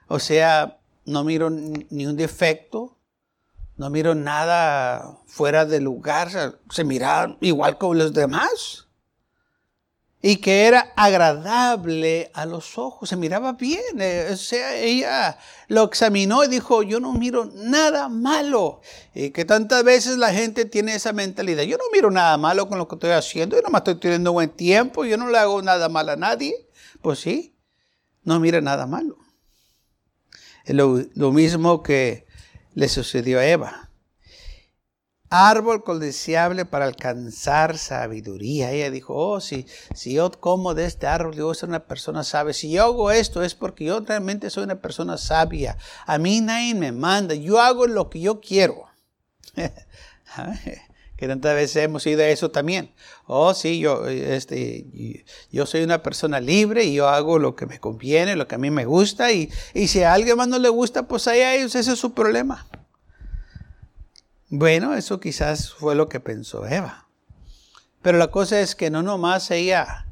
o 0.08 0.20
sea, 0.20 0.80
no 1.06 1.24
miró 1.24 1.50
ni 1.50 2.06
un 2.06 2.18
defecto, 2.18 2.98
no 3.78 3.90
miró 3.90 4.16
nada 4.16 5.20
fuera 5.28 5.66
de 5.66 5.80
lugar, 5.80 6.30
se 6.70 6.84
miraba 6.84 7.38
igual 7.42 7.78
como 7.78 7.94
los 7.94 8.14
demás 8.14 8.85
y 10.28 10.38
que 10.38 10.66
era 10.66 10.92
agradable 10.96 12.32
a 12.34 12.48
los 12.48 12.80
ojos, 12.80 13.10
se 13.10 13.16
miraba 13.16 13.54
bien. 13.54 14.02
Eh, 14.02 14.30
o 14.32 14.36
sea, 14.36 14.76
ella 14.76 15.38
lo 15.68 15.84
examinó 15.84 16.44
y 16.44 16.48
dijo, 16.48 16.82
yo 16.82 17.00
no 17.00 17.14
miro 17.14 17.46
nada 17.54 18.10
malo. 18.10 18.82
Y 19.14 19.30
que 19.30 19.46
tantas 19.46 19.84
veces 19.84 20.18
la 20.18 20.34
gente 20.34 20.66
tiene 20.66 20.96
esa 20.96 21.14
mentalidad, 21.14 21.62
yo 21.62 21.78
no 21.78 21.84
miro 21.94 22.10
nada 22.10 22.40
malo 22.40 22.68
con 22.68 22.80
lo 22.80 22.88
que 22.88 22.96
estoy 22.96 23.12
haciendo, 23.12 23.56
yo 23.56 23.62
no 23.62 23.70
me 23.70 23.78
estoy 23.78 24.00
teniendo 24.00 24.34
buen 24.34 24.50
tiempo, 24.50 25.06
yo 25.06 25.16
no 25.16 25.30
le 25.30 25.38
hago 25.38 25.62
nada 25.62 25.90
mal 25.90 26.10
a 26.10 26.16
nadie. 26.16 26.56
Pues 27.04 27.20
sí, 27.20 27.56
no 28.24 28.40
mira 28.40 28.62
nada 28.62 28.88
malo. 28.88 29.20
Es 30.64 30.74
lo 30.74 31.32
mismo 31.34 31.84
que 31.84 32.26
le 32.74 32.90
sucedió 32.90 33.38
a 33.38 33.46
Eva 33.46 33.85
árbol 35.30 35.84
codiciable 35.84 36.66
para 36.66 36.86
alcanzar 36.86 37.78
sabiduría. 37.78 38.72
Ella 38.72 38.92
dijo, 38.92 39.14
oh, 39.16 39.42
si, 39.42 39.66
si 39.94 40.14
yo 40.14 40.32
como 40.32 40.74
de 40.74 40.86
este 40.86 41.08
árbol, 41.08 41.36
yo 41.36 41.54
soy 41.54 41.70
una 41.70 41.86
persona 41.86 42.24
sabia. 42.24 42.54
Si 42.54 42.72
yo 42.72 42.84
hago 42.84 43.12
esto 43.12 43.44
es 43.44 43.56
porque 43.56 43.86
yo 43.86 44.00
realmente 44.00 44.50
soy 44.50 44.64
una 44.64 44.82
persona 44.82 45.18
sabia. 45.18 45.78
A 46.06 46.18
mí 46.18 46.42
nadie 46.42 46.76
me 46.76 46.92
manda, 46.92 47.36
yo 47.36 47.60
hago 47.60 47.88
lo 47.88 48.10
que 48.10 48.22
yo 48.22 48.40
quiero. 48.40 48.86
que 51.18 51.28
tantas 51.28 51.56
veces 51.56 51.84
hemos 51.84 52.06
ido 52.06 52.22
a 52.22 52.28
eso 52.28 52.52
también. 52.52 52.92
Oh, 53.26 53.54
sí, 53.54 53.80
yo, 53.80 54.08
este, 54.08 55.24
yo 55.52 55.66
soy 55.66 55.84
una 55.84 56.04
persona 56.04 56.40
libre 56.40 56.84
y 56.84 56.96
yo 56.96 57.08
hago 57.08 57.40
lo 57.40 57.56
que 57.56 57.66
me 57.66 57.80
conviene, 57.80 58.36
lo 58.36 58.48
que 58.48 58.56
a 58.56 58.60
mí 58.60 58.70
me 58.70 58.86
gusta. 58.86 59.32
Y, 59.32 59.50
y 59.74 59.88
si 59.88 60.04
a 60.04 60.14
alguien 60.14 60.38
más 60.38 60.48
no 60.48 60.60
le 60.60 60.70
gusta, 60.70 61.08
pues 61.08 61.28
ahí 61.28 61.40
ese 61.40 61.80
es 61.80 61.86
su 61.98 62.14
problema. 62.14 62.68
Bueno, 64.58 64.96
eso 64.96 65.20
quizás 65.20 65.74
fue 65.74 65.96
lo 65.96 66.08
que 66.08 66.22
pensó 66.22 66.66
Eva. 66.66 67.10
Pero 68.02 68.18
la 68.18 68.32
cosa 68.32 68.62
es 68.62 68.74
que 68.74 68.90
no 68.90 69.04
nomás 69.04 69.52
ella 69.52 70.08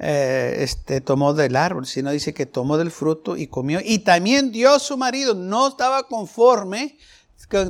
eh, 0.00 0.56
este, 0.58 1.00
tomó 1.00 1.34
del 1.34 1.54
árbol, 1.54 1.86
sino 1.86 2.10
dice 2.10 2.34
que 2.34 2.46
tomó 2.46 2.78
del 2.78 2.90
fruto 2.90 3.36
y 3.36 3.46
comió. 3.46 3.78
Y 3.80 4.00
también 4.00 4.50
dio 4.50 4.76
su 4.80 4.96
marido, 4.96 5.34
no 5.34 5.68
estaba 5.68 6.08
conforme 6.08 6.98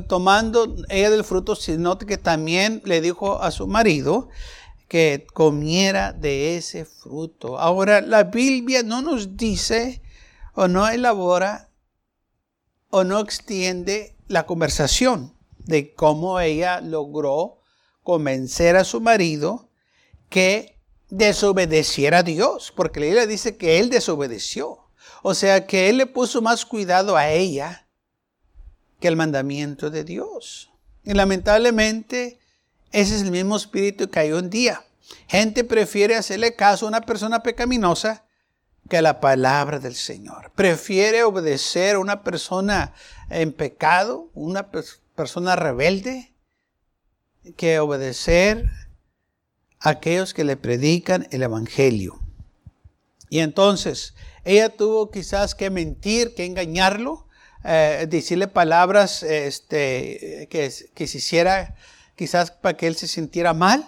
tomando 0.07 0.75
ella 0.89 1.11
del 1.11 1.23
fruto, 1.23 1.55
sino 1.55 1.99
que 1.99 2.17
también 2.17 2.81
le 2.83 2.99
dijo 2.99 3.39
a 3.39 3.51
su 3.51 3.67
marido 3.67 4.29
que 4.87 5.27
comiera 5.35 6.13
de 6.13 6.57
ese 6.57 6.85
fruto. 6.85 7.59
Ahora, 7.59 8.01
la 8.01 8.23
Biblia 8.23 8.81
no 8.81 9.03
nos 9.03 9.37
dice 9.37 10.01
o 10.55 10.67
no 10.67 10.89
elabora 10.89 11.69
o 12.89 13.03
no 13.03 13.19
extiende 13.19 14.15
la 14.27 14.47
conversación 14.47 15.39
de 15.71 15.95
cómo 15.95 16.39
ella 16.39 16.81
logró 16.81 17.57
convencer 18.03 18.75
a 18.75 18.83
su 18.83 19.01
marido 19.01 19.69
que 20.29 20.77
desobedeciera 21.09 22.19
a 22.19 22.23
Dios, 22.23 22.71
porque 22.75 22.99
la 22.99 23.05
Biblia 23.07 23.25
dice 23.25 23.57
que 23.57 23.79
él 23.79 23.89
desobedeció. 23.89 24.77
O 25.23 25.33
sea 25.33 25.65
que 25.65 25.89
él 25.89 25.97
le 25.97 26.05
puso 26.05 26.41
más 26.41 26.65
cuidado 26.65 27.17
a 27.17 27.29
ella 27.29 27.87
que 28.99 29.07
el 29.07 29.15
mandamiento 29.15 29.89
de 29.89 30.03
Dios. 30.03 30.71
Y 31.03 31.13
lamentablemente 31.13 32.39
ese 32.91 33.15
es 33.15 33.21
el 33.21 33.31
mismo 33.31 33.55
espíritu 33.55 34.09
que 34.09 34.19
hay 34.19 34.31
un 34.31 34.49
día. 34.49 34.83
Gente 35.27 35.63
prefiere 35.63 36.15
hacerle 36.15 36.55
caso 36.55 36.85
a 36.85 36.89
una 36.89 37.01
persona 37.01 37.41
pecaminosa 37.41 38.25
que 38.89 38.97
a 38.97 39.01
la 39.01 39.19
palabra 39.21 39.79
del 39.79 39.95
Señor. 39.95 40.51
Prefiere 40.55 41.23
obedecer 41.23 41.95
a 41.95 41.99
una 41.99 42.23
persona 42.23 42.93
en 43.29 43.53
pecado, 43.53 44.29
una 44.33 44.69
persona 45.21 45.55
rebelde 45.55 46.33
que 47.55 47.79
obedecer 47.79 48.71
a 49.79 49.89
aquellos 49.89 50.33
que 50.33 50.43
le 50.43 50.57
predican 50.57 51.27
el 51.29 51.43
Evangelio. 51.43 52.19
Y 53.29 53.37
entonces 53.37 54.15
ella 54.45 54.69
tuvo 54.69 55.11
quizás 55.11 55.53
que 55.53 55.69
mentir, 55.69 56.33
que 56.33 56.45
engañarlo, 56.45 57.27
eh, 57.63 58.07
decirle 58.09 58.47
palabras 58.47 59.21
este, 59.21 60.47
que, 60.49 60.73
que 60.95 61.05
se 61.05 61.17
hiciera 61.19 61.75
quizás 62.15 62.49
para 62.49 62.75
que 62.75 62.87
él 62.87 62.95
se 62.95 63.07
sintiera 63.07 63.53
mal. 63.53 63.87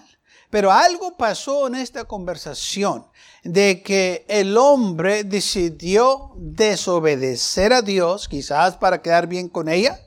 Pero 0.51 0.71
algo 0.71 1.17
pasó 1.17 1.65
en 1.65 1.73
esta 1.73 2.03
conversación 2.03 3.07
de 3.43 3.81
que 3.81 4.23
el 4.27 4.55
hombre 4.55 5.23
decidió 5.23 6.29
desobedecer 6.35 7.73
a 7.73 7.81
Dios, 7.81 8.27
quizás 8.27 8.77
para 8.77 9.01
quedar 9.01 9.25
bien 9.25 9.49
con 9.49 9.67
ella, 9.67 9.99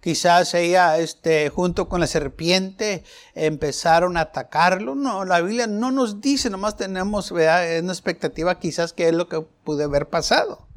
Quizás 0.00 0.54
ella, 0.54 0.98
este, 0.98 1.48
junto 1.48 1.88
con 1.88 2.00
la 2.00 2.06
serpiente, 2.06 3.04
empezaron 3.34 4.16
a 4.16 4.22
atacarlo. 4.22 4.94
No, 4.94 5.24
la 5.24 5.40
Biblia 5.40 5.66
no 5.66 5.90
nos 5.90 6.20
dice, 6.20 6.50
nomás 6.50 6.76
tenemos 6.76 7.30
una 7.30 7.78
expectativa 7.78 8.58
quizás 8.58 8.92
que 8.92 9.08
es 9.08 9.14
lo 9.14 9.28
que 9.28 9.40
pudo 9.40 9.84
haber 9.84 10.08
pasado. 10.08 10.68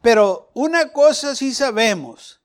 Pero 0.00 0.50
una 0.54 0.92
cosa 0.92 1.34
sí 1.34 1.52
sabemos, 1.54 2.38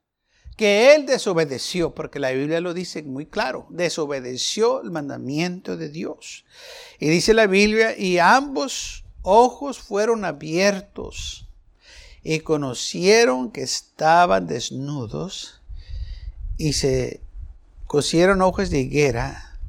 que 0.55 0.93
él 0.93 1.05
desobedeció, 1.05 1.95
porque 1.95 2.19
la 2.19 2.31
Biblia 2.31 2.61
lo 2.61 2.73
dice 2.73 3.03
muy 3.03 3.25
claro, 3.25 3.65
desobedeció 3.69 4.81
el 4.81 4.91
mandamiento 4.91 5.77
de 5.77 5.89
Dios. 5.89 6.45
Y 6.99 7.09
dice 7.09 7.33
la 7.33 7.47
Biblia, 7.47 7.97
y 7.97 8.19
ambos 8.19 9.03
ojos 9.21 9.79
fueron 9.79 10.25
abiertos 10.25 11.49
y 12.21 12.39
conocieron 12.39 13.51
que 13.51 13.61
estaban 13.61 14.47
desnudos 14.47 15.62
y 16.57 16.73
se 16.73 17.21
cosieron 17.87 18.41
hojas 18.41 18.69
de 18.69 18.79
higuera 18.79 19.59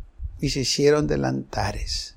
y 0.41 0.51
se 0.51 0.61
hicieron 0.61 1.07
delantares. 1.07 2.15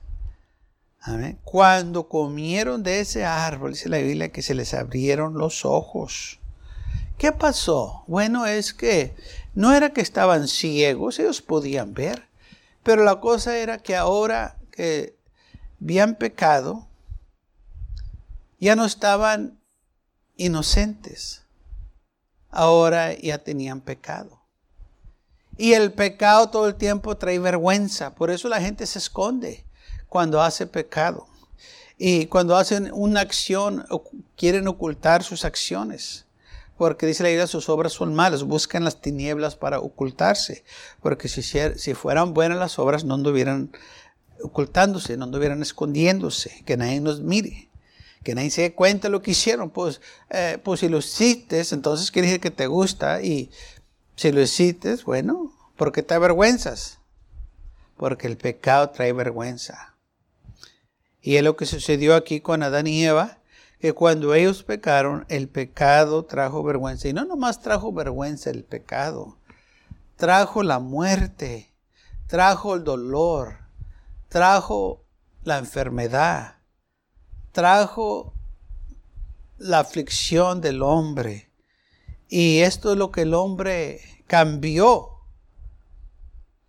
Cuando 1.44 2.10
comieron 2.10 2.84
de 2.84 3.00
ese 3.00 3.24
árbol, 3.24 3.72
dice 3.72 3.88
la 3.88 4.00
Biblia 4.00 4.32
que 4.32 4.42
se 4.42 4.54
les 4.54 4.74
abrieron 4.74 5.38
los 5.38 5.64
ojos. 5.64 6.40
¿Qué 7.18 7.32
pasó? 7.32 8.04
Bueno, 8.08 8.46
es 8.46 8.74
que 8.74 9.16
no 9.56 9.74
era 9.74 9.94
que 9.94 10.02
estaban 10.02 10.48
ciegos, 10.48 11.18
ellos 11.20 11.42
podían 11.42 11.94
ver, 11.94 12.28
pero 12.84 13.04
la 13.04 13.22
cosa 13.22 13.58
era 13.58 13.78
que 13.78 13.96
ahora 13.96 14.58
que 14.72 15.16
habían 15.82 16.16
pecado, 16.16 16.88
ya 18.60 18.76
no 18.76 18.86
estaban 18.86 19.60
inocentes, 20.36 21.44
ahora 22.50 23.14
ya 23.14 23.38
tenían 23.38 23.82
pecado. 23.82 24.37
Y 25.58 25.74
el 25.74 25.92
pecado 25.92 26.50
todo 26.50 26.68
el 26.68 26.76
tiempo 26.76 27.18
trae 27.18 27.40
vergüenza, 27.40 28.14
por 28.14 28.30
eso 28.30 28.48
la 28.48 28.62
gente 28.62 28.86
se 28.86 29.00
esconde 29.00 29.66
cuando 30.08 30.42
hace 30.42 30.68
pecado. 30.68 31.28
Y 31.98 32.28
cuando 32.28 32.56
hacen 32.56 32.92
una 32.94 33.22
acción, 33.22 33.86
quieren 34.36 34.68
ocultar 34.68 35.24
sus 35.24 35.46
acciones. 35.46 36.26
Porque 36.78 37.08
dice 37.08 37.24
la 37.24 37.30
Biblia, 37.30 37.48
sus 37.48 37.70
obras 37.70 37.94
son 37.94 38.14
malas, 38.14 38.44
buscan 38.44 38.84
las 38.84 39.02
tinieblas 39.02 39.56
para 39.56 39.80
ocultarse. 39.80 40.64
Porque 41.02 41.28
si, 41.28 41.42
si 41.42 41.94
fueran 41.96 42.36
buenas 42.36 42.60
las 42.60 42.78
obras, 42.78 43.04
no 43.04 43.16
anduvieran 43.16 43.72
ocultándose, 44.44 45.18
no 45.18 45.24
anduvieran 45.24 45.64
escondiéndose, 45.64 46.64
que 46.66 46.78
nadie 46.78 47.02
nos 47.02 47.22
mire, 47.22 47.70
que 48.24 48.36
nadie 48.36 48.52
se 48.52 48.62
dé 48.62 48.74
cuenta 48.76 49.08
de 49.08 49.12
lo 49.12 49.24
que 49.24 49.32
hicieron. 49.32 49.72
Pues, 49.72 50.02
eh, 50.30 50.60
pues 50.64 50.82
si 50.82 50.90
lo 50.90 51.00
hiciste, 51.00 51.64
entonces 51.72 52.12
quiere 52.12 52.28
decir 52.28 52.42
que 52.42 52.52
te 52.52 52.68
gusta. 52.68 53.24
Y 53.24 53.50
si 54.18 54.32
lo 54.32 54.42
hiciste, 54.42 54.96
bueno, 55.06 55.54
porque 55.78 56.04
te 56.04 56.16
avergüenzas. 56.16 57.00
Porque 57.96 58.28
el 58.28 58.36
pecado 58.36 58.90
trae 58.90 59.14
vergüenza. 59.14 59.96
Y 61.22 61.36
es 61.36 61.44
lo 61.44 61.56
que 61.56 61.66
sucedió 61.66 62.16
aquí 62.16 62.42
con 62.42 62.64
Adán 62.64 62.88
y 62.88 63.06
Eva, 63.06 63.38
que 63.80 63.94
cuando 63.94 64.34
ellos 64.34 64.64
pecaron, 64.64 65.26
el 65.30 65.48
pecado 65.48 66.26
trajo 66.26 66.64
vergüenza. 66.64 67.08
Y 67.08 67.14
no 67.14 67.26
nomás 67.26 67.62
trajo 67.62 67.94
vergüenza 67.94 68.50
el 68.50 68.64
pecado, 68.64 69.38
trajo 70.16 70.64
la 70.64 70.80
muerte, 70.80 71.72
trajo 72.26 72.74
el 72.74 72.84
dolor, 72.84 73.60
trajo 74.30 75.04
la 75.44 75.60
enfermedad, 75.60 76.56
trajo 77.52 78.34
la 79.60 79.80
aflicción 79.80 80.60
del 80.60 80.82
hombre. 80.82 81.47
Y 82.30 82.60
esto 82.60 82.92
es 82.92 82.98
lo 82.98 83.12
que 83.12 83.22
el 83.22 83.34
hombre 83.34 84.02
cambió 84.28 85.18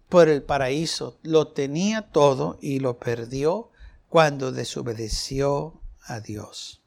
por 0.08 0.28
el 0.28 0.42
paraíso. 0.42 1.18
Lo 1.22 1.48
tenía 1.48 2.02
todo 2.02 2.58
y 2.60 2.80
lo 2.80 2.98
perdió 2.98 3.70
cuando 4.08 4.52
desobedeció 4.52 5.80
a 6.06 6.20
Dios. 6.20 6.80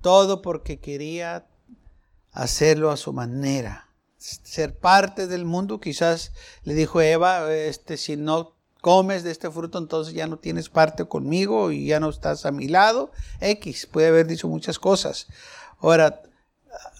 Todo 0.00 0.42
porque 0.42 0.78
quería 0.78 1.46
hacerlo 2.32 2.90
a 2.90 2.96
su 2.96 3.12
manera. 3.12 3.88
Ser 4.18 4.76
parte 4.76 5.26
del 5.26 5.44
mundo, 5.44 5.80
quizás 5.80 6.32
le 6.64 6.74
dijo 6.74 7.00
Eva, 7.00 7.52
este, 7.52 7.96
si 7.96 8.16
no 8.16 8.54
comes 8.80 9.24
de 9.24 9.30
este 9.30 9.50
fruto, 9.50 9.78
entonces 9.78 10.14
ya 10.14 10.26
no 10.26 10.38
tienes 10.38 10.68
parte 10.68 11.04
conmigo 11.04 11.72
y 11.72 11.86
ya 11.86 12.00
no 12.00 12.10
estás 12.10 12.46
a 12.46 12.52
mi 12.52 12.68
lado. 12.68 13.10
X, 13.40 13.86
puede 13.86 14.08
haber 14.08 14.26
dicho 14.26 14.48
muchas 14.48 14.78
cosas. 14.78 15.26
Ahora, 15.80 16.22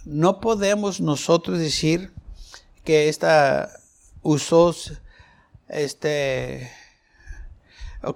no 0.05 0.41
podemos 0.41 1.01
nosotros 1.01 1.59
decir 1.59 2.13
que 2.85 3.09
esta 3.09 3.71
usó 4.23 4.75
este 5.69 6.71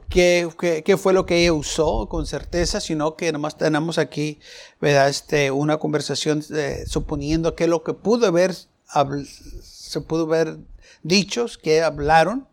qué, 0.08 0.48
qué, 0.84 0.96
fue 0.96 1.12
lo 1.12 1.26
que 1.26 1.42
ella 1.42 1.52
usó 1.52 2.08
con 2.08 2.26
certeza, 2.26 2.80
sino 2.80 3.16
que 3.16 3.32
nomás 3.32 3.58
tenemos 3.58 3.98
aquí 3.98 4.38
¿verdad? 4.80 5.08
Este, 5.08 5.50
una 5.50 5.78
conversación 5.78 6.42
suponiendo 6.86 7.54
que 7.54 7.66
lo 7.66 7.82
que 7.82 7.92
pudo 7.92 8.26
haber, 8.26 8.54
se 8.54 10.00
pudo 10.00 10.24
haber 10.24 10.58
dicho, 11.02 11.46
que 11.62 11.82
hablaron, 11.82 12.48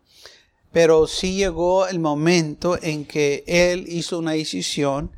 pero 0.72 1.06
sí 1.06 1.36
llegó 1.36 1.86
el 1.88 1.98
momento 1.98 2.78
en 2.80 3.04
que 3.04 3.44
él 3.46 3.86
hizo 3.88 4.18
una 4.18 4.32
decisión 4.32 5.12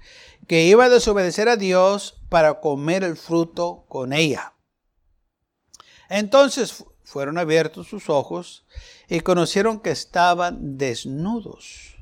que 0.46 0.64
iba 0.64 0.85
a 0.85 0.90
desobedecer 0.90 1.48
a 1.48 1.57
Dios 1.57 2.22
para 2.33 2.61
comer 2.61 3.05
el 3.05 3.18
fruto 3.18 3.85
con 3.90 4.14
ella. 4.14 4.55
Entonces 6.09 6.83
fueron 7.05 7.37
abiertos 7.37 7.88
sus 7.88 8.09
ojos 8.09 8.64
y 9.07 9.21
conocieron 9.21 9.81
que 9.81 9.90
estaban 9.90 10.79
desnudos. 10.79 11.99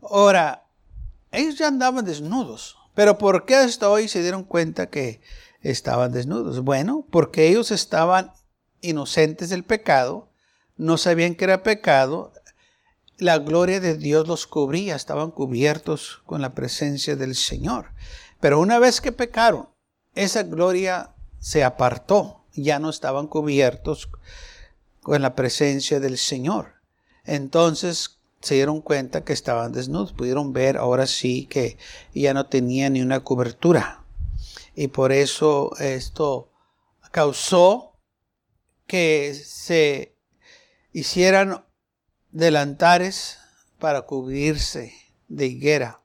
Ahora, 0.00 0.70
ellos 1.32 1.58
ya 1.58 1.68
andaban 1.68 2.06
desnudos, 2.06 2.78
pero 2.94 3.18
¿por 3.18 3.44
qué 3.44 3.56
hasta 3.56 3.90
hoy 3.90 4.08
se 4.08 4.22
dieron 4.22 4.42
cuenta 4.42 4.88
que 4.88 5.20
estaban 5.60 6.12
desnudos? 6.12 6.60
Bueno, 6.60 7.06
porque 7.10 7.46
ellos 7.46 7.72
estaban 7.72 8.32
inocentes 8.80 9.50
del 9.50 9.64
pecado, 9.64 10.32
no 10.78 10.96
sabían 10.96 11.34
que 11.34 11.44
era 11.44 11.62
pecado, 11.62 12.32
la 13.18 13.36
gloria 13.36 13.80
de 13.80 13.98
Dios 13.98 14.26
los 14.26 14.46
cubría, 14.46 14.96
estaban 14.96 15.30
cubiertos 15.30 16.22
con 16.24 16.40
la 16.40 16.54
presencia 16.54 17.16
del 17.16 17.34
Señor. 17.34 17.92
Pero 18.40 18.58
una 18.58 18.78
vez 18.78 19.00
que 19.00 19.12
pecaron, 19.12 19.68
esa 20.14 20.42
gloria 20.42 21.14
se 21.38 21.62
apartó, 21.62 22.44
ya 22.54 22.78
no 22.78 22.90
estaban 22.90 23.26
cubiertos 23.26 24.08
con 25.02 25.22
la 25.22 25.34
presencia 25.34 26.00
del 26.00 26.18
Señor. 26.18 26.74
Entonces, 27.24 28.18
se 28.40 28.54
dieron 28.54 28.80
cuenta 28.80 29.24
que 29.24 29.32
estaban 29.32 29.72
desnudos, 29.72 30.12
pudieron 30.12 30.52
ver 30.52 30.78
ahora 30.78 31.06
sí 31.06 31.46
que 31.46 31.76
ya 32.14 32.34
no 32.34 32.46
tenía 32.46 32.88
ni 32.88 33.02
una 33.02 33.20
cobertura. 33.20 34.04
Y 34.74 34.88
por 34.88 35.12
eso 35.12 35.72
esto 35.78 36.50
causó 37.10 37.92
que 38.86 39.34
se 39.34 40.16
hicieran 40.92 41.64
delantares 42.30 43.38
para 43.78 44.02
cubrirse 44.02 44.94
de 45.28 45.46
higuera. 45.46 45.99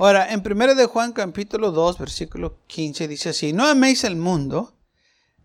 Ahora, 0.00 0.32
en 0.32 0.44
1 0.48 0.76
de 0.76 0.86
Juan 0.86 1.12
capítulo 1.12 1.72
2, 1.72 1.98
versículo 1.98 2.60
15 2.68 3.08
dice 3.08 3.30
así, 3.30 3.52
no 3.52 3.66
améis 3.66 4.04
el 4.04 4.14
mundo 4.14 4.76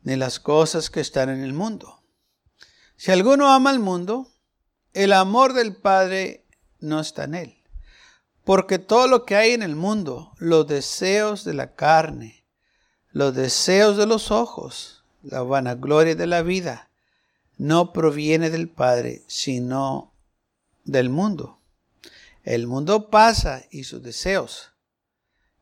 ni 0.03 0.15
las 0.15 0.39
cosas 0.39 0.91
que 0.91 0.99
están 0.99 1.29
en 1.29 1.43
el 1.43 1.53
mundo. 1.53 2.03
Si 2.95 3.09
alguno 3.09 3.51
ama 3.51 3.71
el 3.71 3.79
mundo, 3.79 4.27
el 4.93 5.11
amor 5.11 5.53
del 5.53 5.75
Padre 5.75 6.45
no 6.79 6.99
está 6.99 7.23
en 7.23 7.33
él. 7.33 7.57
Porque 8.43 8.77
todo 8.77 9.07
lo 9.07 9.25
que 9.25 9.37
hay 9.37 9.53
en 9.53 9.63
el 9.63 9.75
mundo, 9.75 10.33
los 10.37 10.67
deseos 10.67 11.45
de 11.45 11.55
la 11.55 11.73
carne, 11.73 12.45
los 13.09 13.33
deseos 13.33 13.97
de 13.97 14.05
los 14.05 14.29
ojos, 14.29 15.03
la 15.23 15.41
vanagloria 15.41 16.13
de 16.13 16.27
la 16.27 16.43
vida, 16.43 16.91
no 17.57 17.91
proviene 17.91 18.51
del 18.51 18.69
Padre, 18.69 19.23
sino 19.25 20.13
del 20.83 21.09
mundo. 21.09 21.62
El 22.43 22.67
mundo 22.67 23.10
pasa 23.10 23.63
y 23.71 23.86
sus 23.86 24.03
deseos, 24.03 24.73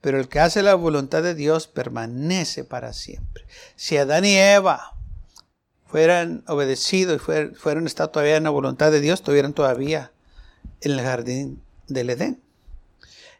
pero 0.01 0.19
el 0.19 0.27
que 0.27 0.39
hace 0.39 0.63
la 0.63 0.73
voluntad 0.75 1.21
de 1.21 1.35
Dios 1.35 1.67
permanece 1.67 2.63
para 2.63 2.91
siempre. 2.93 3.45
Si 3.75 3.97
Adán 3.97 4.25
y 4.25 4.35
Eva 4.35 4.97
fueran 5.85 6.43
obedecidos 6.47 7.17
y 7.17 7.19
fueran, 7.19 7.55
fueran 7.55 7.85
estado 7.85 8.09
todavía 8.09 8.37
en 8.37 8.45
la 8.45 8.49
voluntad 8.49 8.91
de 8.91 8.99
Dios, 8.99 9.19
estuvieran 9.19 9.53
todavía 9.53 10.11
en 10.81 10.91
el 10.93 11.01
jardín 11.01 11.61
del 11.87 12.09
Edén. 12.09 12.41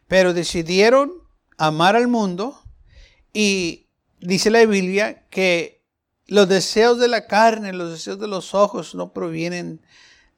Pero 0.06 0.34
decidieron 0.34 1.12
amar 1.58 1.96
al 1.96 2.06
mundo 2.06 2.62
y 3.32 3.86
dice 4.20 4.50
la 4.50 4.64
Biblia 4.66 5.24
que 5.30 5.82
los 6.26 6.48
deseos 6.48 6.98
de 6.98 7.08
la 7.08 7.26
carne, 7.26 7.72
los 7.72 7.90
deseos 7.90 8.20
de 8.20 8.28
los 8.28 8.54
ojos 8.54 8.94
no 8.94 9.12
provienen 9.12 9.80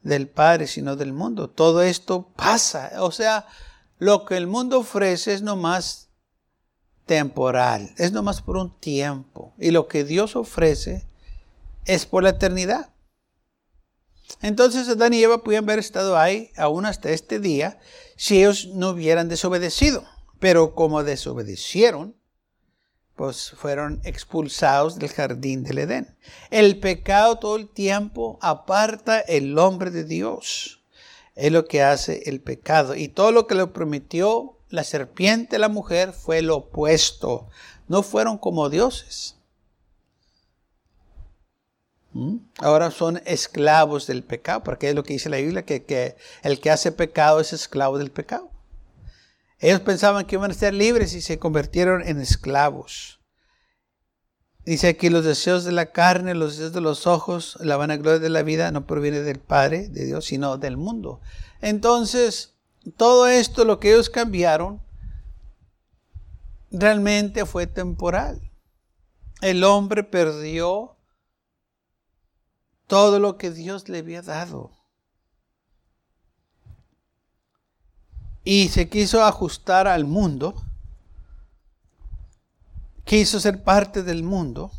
del 0.05 0.27
Padre, 0.27 0.67
sino 0.67 0.95
del 0.95 1.11
mundo. 1.11 1.49
Todo 1.49 1.81
esto 1.81 2.31
pasa. 2.35 2.91
O 2.99 3.11
sea, 3.11 3.47
lo 3.97 4.23
que 4.23 4.37
el 4.37 4.47
mundo 4.47 4.79
ofrece 4.79 5.33
es 5.33 5.41
nomás 5.41 6.09
temporal, 7.05 7.93
es 7.97 8.11
nomás 8.11 8.41
por 8.41 8.55
un 8.55 8.79
tiempo. 8.79 9.53
Y 9.57 9.71
lo 9.71 9.87
que 9.87 10.03
Dios 10.03 10.35
ofrece 10.35 11.07
es 11.85 12.05
por 12.05 12.23
la 12.23 12.29
eternidad. 12.29 12.93
Entonces 14.41 14.87
Adán 14.87 15.13
y 15.13 15.23
Eva 15.23 15.43
pudieran 15.43 15.65
haber 15.65 15.79
estado 15.79 16.17
ahí 16.17 16.51
aún 16.55 16.85
hasta 16.85 17.09
este 17.09 17.39
día 17.39 17.79
si 18.15 18.39
ellos 18.39 18.67
no 18.73 18.89
hubieran 18.89 19.27
desobedecido. 19.27 20.03
Pero 20.39 20.75
como 20.75 21.03
desobedecieron, 21.03 22.15
pues 23.15 23.51
fueron 23.51 24.01
expulsados 24.03 24.99
del 24.99 25.09
jardín 25.09 25.63
del 25.63 25.79
Edén. 25.79 26.15
El 26.49 26.79
pecado 26.79 27.37
todo 27.37 27.55
el 27.55 27.69
tiempo 27.69 28.37
aparta 28.41 29.19
el 29.19 29.57
hombre 29.57 29.89
de 29.89 30.03
Dios. 30.03 30.81
Es 31.35 31.51
lo 31.51 31.65
que 31.65 31.81
hace 31.81 32.23
el 32.29 32.41
pecado. 32.41 32.95
Y 32.95 33.07
todo 33.07 33.31
lo 33.31 33.47
que 33.47 33.55
le 33.55 33.67
prometió 33.67 34.57
la 34.69 34.83
serpiente 34.83 35.59
la 35.59 35.69
mujer 35.69 36.11
fue 36.11 36.41
lo 36.41 36.57
opuesto. 36.57 37.47
No 37.87 38.03
fueron 38.03 38.37
como 38.37 38.69
dioses. 38.69 39.35
¿Mm? 42.11 42.37
Ahora 42.59 42.91
son 42.91 43.21
esclavos 43.25 44.07
del 44.07 44.23
pecado, 44.23 44.63
porque 44.63 44.89
es 44.89 44.95
lo 44.95 45.03
que 45.03 45.13
dice 45.13 45.29
la 45.29 45.37
Biblia, 45.37 45.65
que 45.65 46.15
el 46.43 46.59
que 46.59 46.71
hace 46.71 46.91
pecado 46.91 47.39
es 47.39 47.53
esclavo 47.53 47.97
del 47.97 48.11
pecado. 48.11 48.49
Ellos 49.59 49.79
pensaban 49.81 50.25
que 50.25 50.35
iban 50.35 50.51
a 50.51 50.53
ser 50.53 50.73
libres 50.73 51.13
y 51.13 51.21
se 51.21 51.39
convirtieron 51.39 52.07
en 52.07 52.19
esclavos. 52.19 53.19
Dice 54.65 54.87
aquí 54.87 55.09
los 55.09 55.23
deseos 55.23 55.63
de 55.63 55.71
la 55.71 55.91
carne, 55.91 56.33
los 56.33 56.53
deseos 56.53 56.73
de 56.73 56.81
los 56.81 57.05
ojos, 57.05 57.57
la 57.61 57.77
vanagloria 57.77 58.19
de 58.19 58.29
la 58.29 58.41
vida 58.41 58.71
no 58.71 58.87
proviene 58.87 59.21
del 59.21 59.39
Padre, 59.39 59.89
de 59.89 60.05
Dios, 60.05 60.25
sino 60.25 60.57
del 60.57 60.75
mundo. 60.75 61.21
Entonces, 61.61 62.55
todo 62.97 63.27
esto, 63.27 63.63
lo 63.63 63.79
que 63.79 63.91
ellos 63.93 64.09
cambiaron, 64.09 64.81
realmente 66.71 67.45
fue 67.45 67.67
temporal. 67.67 68.51
El 69.41 69.63
hombre 69.63 70.03
perdió 70.03 70.97
todo 72.87 73.19
lo 73.19 73.37
que 73.37 73.51
Dios 73.51 73.87
le 73.87 73.99
había 73.99 74.21
dado. 74.21 74.71
Y 78.45 78.69
se 78.69 78.87
quiso 78.87 79.23
ajustar 79.23 79.87
al 79.87 80.05
mundo, 80.05 80.53
quiso 83.03 83.39
ser 83.39 83.63
parte 83.63 84.03
del 84.03 84.23
mundo, 84.23 84.71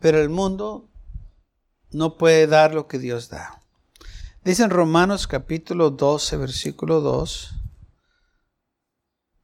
pero 0.00 0.20
el 0.20 0.28
mundo 0.28 0.88
no 1.92 2.18
puede 2.18 2.48
dar 2.48 2.74
lo 2.74 2.88
que 2.88 2.98
Dios 2.98 3.28
da. 3.28 3.62
Dice 4.44 4.64
en 4.64 4.70
Romanos 4.70 5.28
capítulo 5.28 5.90
12, 5.90 6.36
versículo 6.38 7.00
2, 7.00 7.54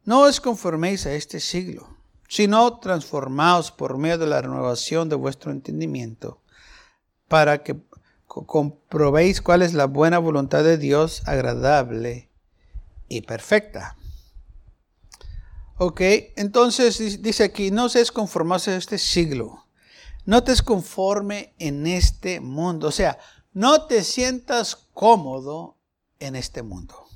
no 0.05 0.23
os 0.23 0.41
conforméis 0.41 1.07
a 1.07 1.13
este 1.13 1.39
siglo, 1.39 1.97
sino 2.29 2.81
transformaos 2.81 3.71
por 3.71 3.99
medio 3.99 4.19
de 4.19 4.27
la 4.27 4.43
renovación 4.43 5.09
de 5.09 5.15
vuestro 5.15 5.53
entendimiento, 5.53 6.43
para 7.29 7.63
que 7.63 7.81
comprobéis 8.45 9.41
cuál 9.41 9.63
es 9.63 9.73
la 9.73 9.87
buena 9.87 10.19
voluntad 10.19 10.63
de 10.63 10.77
Dios, 10.77 11.23
agradable 11.27 12.29
y 13.09 13.23
perfecta. 13.23 13.97
Ok, 15.79 16.01
entonces 16.37 17.23
dice 17.23 17.45
aquí, 17.45 17.71
no 17.71 17.89
seas 17.89 18.11
conformados 18.11 18.69
a 18.69 18.77
este 18.77 18.99
siglo, 18.99 19.67
no 20.25 20.43
te 20.43 20.55
conforme 20.63 21.55
en 21.59 21.87
este 21.87 22.41
mundo, 22.41 22.89
o 22.89 22.93
sea, 22.93 23.19
no 23.53 23.87
te 23.87 24.03
sientas 24.03 24.89
cómodo 24.93 25.79
en 26.19 26.35
este 26.35 26.63
mundo, 26.63 27.07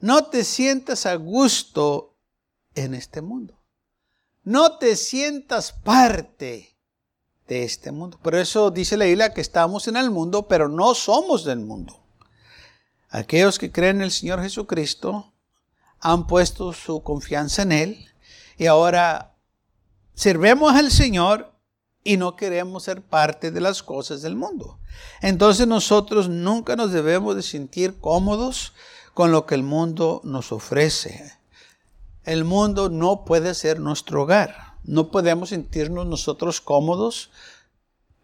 no 0.00 0.26
te 0.26 0.44
sientas 0.44 1.06
a 1.06 1.14
gusto 1.16 2.16
en 2.74 2.94
este 2.94 3.20
mundo, 3.20 3.62
no 4.42 4.78
te 4.78 4.96
sientas 4.96 5.72
parte 5.72 6.73
de 7.48 7.64
este 7.64 7.92
mundo. 7.92 8.18
Por 8.22 8.34
eso 8.34 8.70
dice 8.70 8.96
la 8.96 9.04
Biblia 9.04 9.34
que 9.34 9.40
estamos 9.40 9.88
en 9.88 9.96
el 9.96 10.10
mundo, 10.10 10.48
pero 10.48 10.68
no 10.68 10.94
somos 10.94 11.44
del 11.44 11.60
mundo. 11.60 12.00
Aquellos 13.10 13.58
que 13.58 13.70
creen 13.70 13.96
en 13.96 14.02
el 14.02 14.10
Señor 14.10 14.42
Jesucristo 14.42 15.32
han 16.00 16.26
puesto 16.26 16.72
su 16.72 17.02
confianza 17.02 17.62
en 17.62 17.72
Él 17.72 18.08
y 18.58 18.66
ahora 18.66 19.34
servemos 20.14 20.74
al 20.74 20.90
Señor 20.90 21.52
y 22.02 22.16
no 22.16 22.36
queremos 22.36 22.84
ser 22.84 23.02
parte 23.02 23.50
de 23.50 23.60
las 23.60 23.82
cosas 23.82 24.22
del 24.22 24.36
mundo. 24.36 24.78
Entonces 25.22 25.66
nosotros 25.66 26.28
nunca 26.28 26.76
nos 26.76 26.92
debemos 26.92 27.36
de 27.36 27.42
sentir 27.42 27.98
cómodos 27.98 28.74
con 29.14 29.32
lo 29.32 29.46
que 29.46 29.54
el 29.54 29.62
mundo 29.62 30.20
nos 30.24 30.52
ofrece. 30.52 31.38
El 32.24 32.44
mundo 32.44 32.90
no 32.90 33.24
puede 33.24 33.54
ser 33.54 33.80
nuestro 33.80 34.22
hogar. 34.22 34.73
No 34.84 35.10
podemos 35.10 35.48
sentirnos 35.48 36.06
nosotros 36.06 36.60
cómodos 36.60 37.30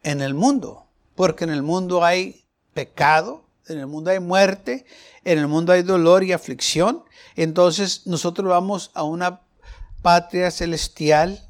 en 0.03 0.21
el 0.21 0.35
mundo, 0.35 0.85
porque 1.15 1.45
en 1.45 1.51
el 1.51 1.63
mundo 1.63 2.05
hay 2.05 2.45
pecado, 2.75 3.43
en 3.67 3.79
el 3.79 3.87
mundo 3.87 4.11
hay 4.11 4.21
muerte, 4.21 4.87
en 5.25 5.39
el 5.39 5.49
mundo 5.49 5.73
hay 5.73 5.83
dolor 5.83 6.25
y 6.25 6.33
aflicción. 6.33 7.03
Entonces 7.37 8.07
nosotros 8.07 8.49
vamos 8.49 8.91
a 8.95 9.03
una 9.03 9.41
patria 10.03 10.51
celestial, 10.51 11.49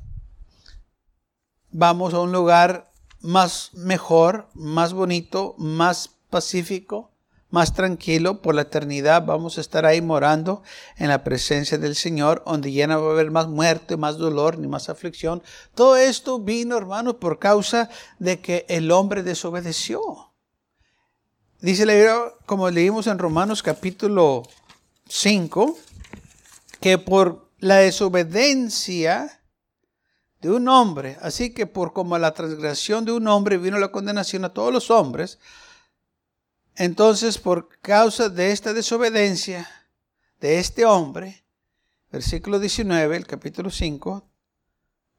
vamos 1.71 2.15
a 2.15 2.21
un 2.21 2.33
lugar 2.33 2.91
más 3.21 3.71
mejor, 3.75 4.49
más 4.55 4.93
bonito, 4.93 5.55
más 5.59 6.11
pacífico, 6.31 7.10
más 7.51 7.75
tranquilo 7.75 8.41
por 8.41 8.55
la 8.55 8.63
eternidad. 8.63 9.25
Vamos 9.25 9.59
a 9.59 9.61
estar 9.61 9.85
ahí 9.85 10.01
morando 10.01 10.63
en 10.97 11.09
la 11.09 11.25
presencia 11.25 11.79
del 11.79 11.97
Señor, 11.97 12.43
donde 12.47 12.73
ya 12.73 12.87
no 12.87 13.03
va 13.03 13.11
a 13.11 13.13
haber 13.13 13.31
más 13.31 13.49
muerte, 13.49 13.97
más 13.97 14.17
dolor, 14.17 14.59
ni 14.59 14.69
más 14.69 14.89
aflicción. 14.89 15.43
Todo 15.75 15.97
esto 15.97 16.39
vino, 16.39 16.77
hermanos, 16.77 17.17
por 17.17 17.39
causa 17.39 17.91
de 18.19 18.41
que 18.41 18.65
el 18.69 18.91
hombre 18.91 19.23
desobedeció. 19.23 20.01
Dice 21.61 21.85
la 21.85 21.93
Biblia, 21.93 22.17
como 22.47 22.71
leímos 22.71 23.07
en 23.07 23.19
Romanos 23.19 23.63
capítulo 23.63 24.45
5, 25.09 25.77
que 26.81 26.97
por 26.97 27.51
la 27.59 27.77
desobediencia 27.77 29.43
de 30.41 30.51
un 30.51 30.69
hombre, 30.69 31.19
así 31.21 31.53
que 31.53 31.67
por 31.67 31.93
como 31.93 32.17
la 32.17 32.33
transgresión 32.33 33.05
de 33.05 33.13
un 33.13 33.29
hombre 33.29 33.59
vino 33.59 33.79
la 33.79 33.93
condenación 33.93 34.47
a 34.47 34.55
todos 34.55 34.73
los 34.73 34.91
hombres, 34.91 35.39
entonces, 36.77 37.39
por 37.39 37.69
causa 37.81 38.29
de 38.29 38.53
esta 38.53 38.73
desobediencia 38.73 39.69
de 40.41 40.59
este 40.59 40.85
hombre, 40.85 41.45
versículo 42.11 42.59
19, 42.59 43.17
el 43.17 43.27
capítulo 43.27 43.71
5, 43.71 44.25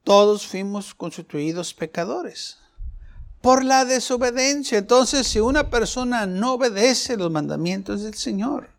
todos 0.04 0.46
fuimos 0.46 0.94
constituidos 0.94 1.74
pecadores. 1.74 2.58
Por 3.40 3.64
la 3.64 3.84
desobediencia. 3.84 4.78
Entonces, 4.78 5.26
si 5.26 5.40
una 5.40 5.68
persona 5.70 6.26
no 6.26 6.54
obedece 6.54 7.16
los 7.16 7.30
mandamientos 7.30 8.02
del 8.02 8.14
Señor, 8.14 8.70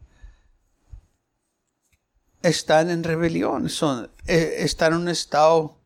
están 2.41 2.89
en 2.89 3.03
rebelión, 3.03 3.69
son, 3.69 4.09
eh, 4.27 4.55
están 4.59 4.93
en 4.93 4.99
un 4.99 5.09
estado 5.09 5.77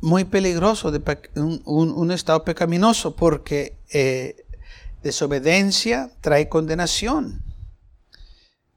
muy 0.00 0.24
peligroso, 0.24 0.90
de 0.90 1.00
un, 1.34 2.10
estado 2.10 2.44
pecaminoso, 2.44 3.16
porque 3.16 3.78
eh, 3.90 4.43
Desobediencia 5.04 6.10
trae 6.22 6.48
condenación. 6.48 7.44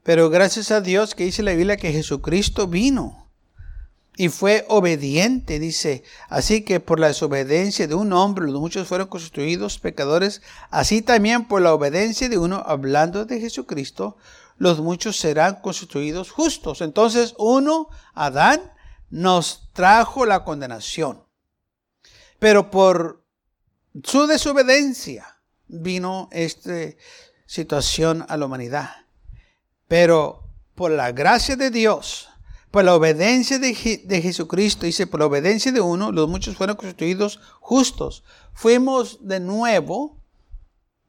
Pero 0.02 0.28
gracias 0.28 0.70
a 0.70 0.82
Dios 0.82 1.14
que 1.14 1.24
dice 1.24 1.42
la 1.42 1.54
Biblia 1.54 1.78
que 1.78 1.90
Jesucristo 1.90 2.66
vino 2.66 3.30
y 4.14 4.28
fue 4.28 4.66
obediente, 4.68 5.58
dice. 5.58 6.04
Así 6.28 6.66
que 6.66 6.80
por 6.80 7.00
la 7.00 7.06
desobediencia 7.06 7.86
de 7.86 7.94
un 7.94 8.12
hombre, 8.12 8.44
los 8.44 8.60
muchos 8.60 8.86
fueron 8.86 9.08
constituidos 9.08 9.78
pecadores. 9.78 10.42
Así 10.70 11.00
también 11.00 11.48
por 11.48 11.62
la 11.62 11.72
obediencia 11.72 12.28
de 12.28 12.36
uno, 12.36 12.62
hablando 12.66 13.24
de 13.24 13.40
Jesucristo, 13.40 14.18
los 14.58 14.80
muchos 14.80 15.18
serán 15.18 15.62
constituidos 15.62 16.30
justos. 16.30 16.82
Entonces, 16.82 17.34
uno, 17.38 17.88
Adán, 18.12 18.70
nos 19.08 19.70
trajo 19.72 20.26
la 20.26 20.44
condenación. 20.44 21.24
Pero 22.38 22.70
por 22.70 23.24
su 24.04 24.26
desobediencia, 24.26 25.37
vino 25.68 26.28
esta 26.32 26.72
situación 27.46 28.24
a 28.28 28.36
la 28.36 28.46
humanidad. 28.46 28.90
Pero 29.86 30.44
por 30.74 30.90
la 30.90 31.12
gracia 31.12 31.56
de 31.56 31.70
Dios, 31.70 32.28
por 32.70 32.84
la 32.84 32.94
obediencia 32.94 33.58
de, 33.58 33.74
Jesucristo, 33.74 34.86
dice, 34.86 35.06
por 35.06 35.20
la 35.20 35.26
obediencia 35.26 35.72
de 35.72 35.80
uno, 35.80 36.12
los 36.12 36.28
muchos 36.28 36.56
fueron 36.56 36.76
constituidos 36.76 37.40
justos. 37.60 38.24
Fuimos 38.52 39.26
de 39.26 39.40
nuevo 39.40 40.18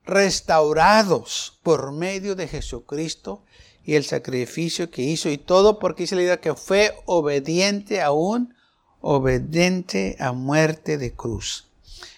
restaurados 0.06 1.60
por 1.62 1.92
medio 1.92 2.36
de 2.36 2.48
Jesucristo 2.48 3.44
y 3.84 3.96
el 3.96 4.06
sacrificio 4.06 4.90
que 4.90 5.02
hizo 5.02 5.30
y 5.30 5.38
todo 5.38 5.78
porque 5.80 6.04
dice 6.04 6.16
la 6.16 6.24
idea 6.24 6.42
que 6.42 6.56
fue 6.56 6.96
obediente 7.06 8.02
aún, 8.02 8.56
obediente 9.02 10.16
a 10.20 10.32
muerte 10.32 10.98
de 10.98 11.14
cruz. 11.14 11.68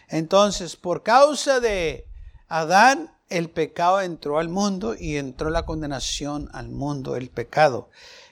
Entonces, 0.08 0.75
por 0.75 1.04
causa 1.04 1.60
de 1.60 2.06
Adán, 2.54 3.16
el 3.30 3.50
pecado 3.50 4.02
entró 4.02 4.38
al 4.38 4.50
mundo 4.50 4.94
y 5.00 5.16
entró 5.16 5.50
la 5.50 5.66
condenación 5.66 6.50
al 6.52 6.68
mundo, 6.68 7.16
el 7.16 7.30
pecado. 7.30 7.90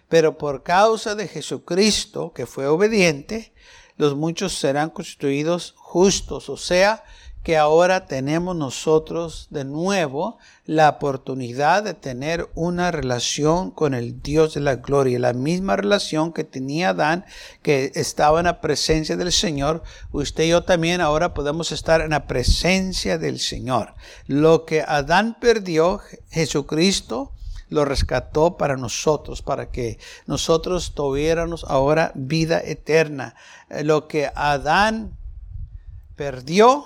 Pero 0.09 0.37
por 0.37 0.61
causa 0.61 1.15
de 1.15 1.29
Jesucristo, 1.29 2.33
que 2.33 2.45
fue 2.45 2.67
obediente, 2.67 3.53
los 3.95 4.17
muchos 4.17 4.51
serán 4.57 4.89
constituidos 4.89 5.73
justos, 5.77 6.49
o 6.49 6.57
sea, 6.57 7.05
que 7.49 7.57
ahora 7.57 8.05
tenemos 8.05 8.55
nosotros 8.55 9.47
de 9.49 9.65
nuevo 9.65 10.37
la 10.67 10.87
oportunidad 10.87 11.81
de 11.81 11.95
tener 11.95 12.47
una 12.53 12.91
relación 12.91 13.71
con 13.71 13.95
el 13.95 14.21
Dios 14.21 14.53
de 14.53 14.59
la 14.59 14.75
gloria, 14.75 15.17
la 15.17 15.33
misma 15.33 15.75
relación 15.75 16.31
que 16.31 16.43
tenía 16.43 16.89
Adán, 16.89 17.25
que 17.63 17.91
estaba 17.95 18.37
en 18.37 18.45
la 18.45 18.61
presencia 18.61 19.17
del 19.17 19.31
Señor, 19.31 19.81
usted 20.11 20.43
y 20.43 20.49
yo 20.49 20.63
también 20.63 21.01
ahora 21.01 21.33
podemos 21.33 21.71
estar 21.71 22.01
en 22.01 22.11
la 22.11 22.27
presencia 22.27 23.17
del 23.17 23.39
Señor. 23.39 23.95
Lo 24.27 24.65
que 24.65 24.83
Adán 24.83 25.35
perdió, 25.41 26.01
Jesucristo 26.29 27.31
lo 27.69 27.83
rescató 27.83 28.57
para 28.57 28.77
nosotros, 28.77 29.41
para 29.41 29.71
que 29.71 29.97
nosotros 30.27 30.93
tuviéramos 30.93 31.63
ahora 31.63 32.11
vida 32.13 32.61
eterna. 32.63 33.33
Lo 33.81 34.07
que 34.07 34.29
Adán 34.35 35.17
perdió, 36.15 36.85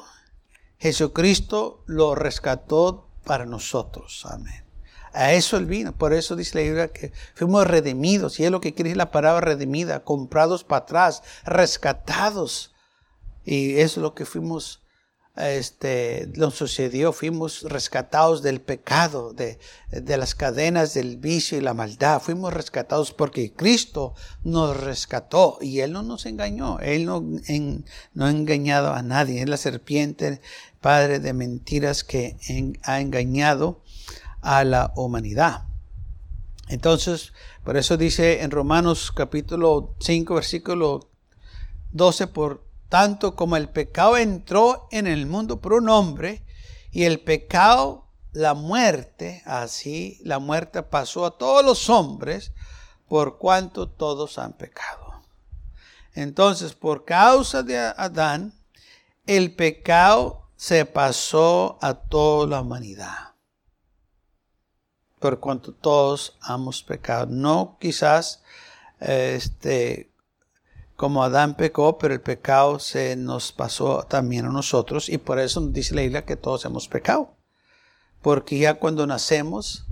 Jesucristo 0.84 1.82
lo 1.86 2.14
rescató 2.14 3.08
para 3.24 3.46
nosotros. 3.46 4.26
Amén. 4.30 4.66
A 5.14 5.32
eso 5.32 5.56
él 5.56 5.66
vino. 5.66 5.94
Por 5.94 6.12
eso 6.12 6.36
dice 6.36 6.58
la 6.58 6.64
Biblia 6.66 6.88
que 6.92 7.14
fuimos 7.36 7.66
redimidos. 7.66 8.38
Y 8.38 8.44
es 8.44 8.52
lo 8.52 8.60
que 8.60 8.74
quiere 8.74 8.90
decir 8.90 8.98
la 8.98 9.10
palabra 9.10 9.40
redimida. 9.40 10.04
Comprados 10.04 10.66
para 10.66 10.84
atrás. 10.84 11.24
Rescatados. 11.46 12.76
Y 13.46 13.76
eso 13.76 14.02
es 14.02 14.04
lo 14.04 14.14
que 14.14 14.26
fuimos 14.26 14.83
este, 15.36 16.30
nos 16.36 16.54
sucedió, 16.54 17.12
fuimos 17.12 17.64
rescatados 17.64 18.44
del 18.44 18.62
pecado, 18.62 19.34
de, 19.34 19.58
las 19.90 20.36
cadenas 20.36 20.94
del 20.94 21.18
vicio 21.18 21.58
y 21.58 21.62
la 21.62 21.74
maldad. 21.74 22.22
Fuimos 22.22 22.54
rescatados 22.54 23.12
porque 23.12 23.52
Cristo 23.52 24.14
nos 24.44 24.80
rescató 24.80 25.58
y 25.60 25.80
Él 25.80 25.92
no 25.92 26.04
nos 26.04 26.26
engañó. 26.26 26.80
Él 26.80 27.06
no, 27.06 27.24
no 28.14 28.26
ha 28.26 28.30
engañado 28.30 28.94
a 28.94 29.02
nadie. 29.02 29.42
Es 29.42 29.50
la 29.50 29.58
serpiente, 29.58 30.40
padre 30.82 31.20
de 31.20 31.34
mentiras 31.34 32.04
que 32.04 32.38
ha 32.84 33.00
engañado 33.00 33.82
a 34.42 34.64
la 34.64 34.94
humanidad. 34.96 35.66
Entonces, 36.68 37.34
por 37.64 37.78
eso 37.78 37.98
dice 37.98 38.42
en 38.42 38.52
Romanos 38.52 39.12
capítulo 39.12 39.96
5, 40.00 40.36
versículo 40.36 41.10
12, 41.92 42.28
por 42.28 42.63
tanto 42.94 43.36
como 43.36 43.58
el 43.58 43.70
pecado 43.70 44.18
entró 44.18 44.88
en 44.92 45.08
el 45.08 45.26
mundo 45.26 45.60
por 45.60 45.74
un 45.74 45.90
hombre 45.90 46.46
y 46.92 47.06
el 47.06 47.22
pecado, 47.22 48.06
la 48.34 48.54
muerte, 48.54 49.42
así 49.48 50.20
la 50.24 50.38
muerte 50.38 50.84
pasó 50.84 51.26
a 51.26 51.36
todos 51.36 51.66
los 51.66 51.90
hombres 51.90 52.52
por 53.08 53.40
cuanto 53.40 53.90
todos 53.90 54.38
han 54.38 54.54
pecado. 54.54 55.24
Entonces, 56.14 56.76
por 56.76 57.04
causa 57.04 57.64
de 57.64 57.80
Adán, 57.80 58.54
el 59.26 59.56
pecado 59.56 60.52
se 60.56 60.86
pasó 60.86 61.80
a 61.82 61.96
toda 61.96 62.46
la 62.46 62.62
humanidad. 62.62 63.34
Por 65.18 65.40
cuanto 65.40 65.74
todos 65.74 66.38
hemos 66.48 66.84
pecado. 66.84 67.26
No 67.26 67.76
quizás 67.82 68.44
este, 69.00 70.13
como 70.96 71.24
Adán 71.24 71.56
pecó, 71.56 71.98
pero 71.98 72.14
el 72.14 72.22
pecado 72.22 72.80
se 72.80 73.16
nos 73.16 73.52
pasó 73.52 74.04
también 74.04 74.46
a 74.46 74.50
nosotros 74.50 75.10
y 75.10 75.18
por 75.18 75.40
eso 75.40 75.60
nos 75.60 75.74
dice 75.74 75.96
la 75.96 76.02
Biblia 76.02 76.26
que 76.26 76.36
todos 76.36 76.66
hemos 76.66 76.88
pecado. 76.88 77.36
Porque 78.22 78.58
ya 78.58 78.76
cuando 78.76 79.06
nacemos, 79.06 79.86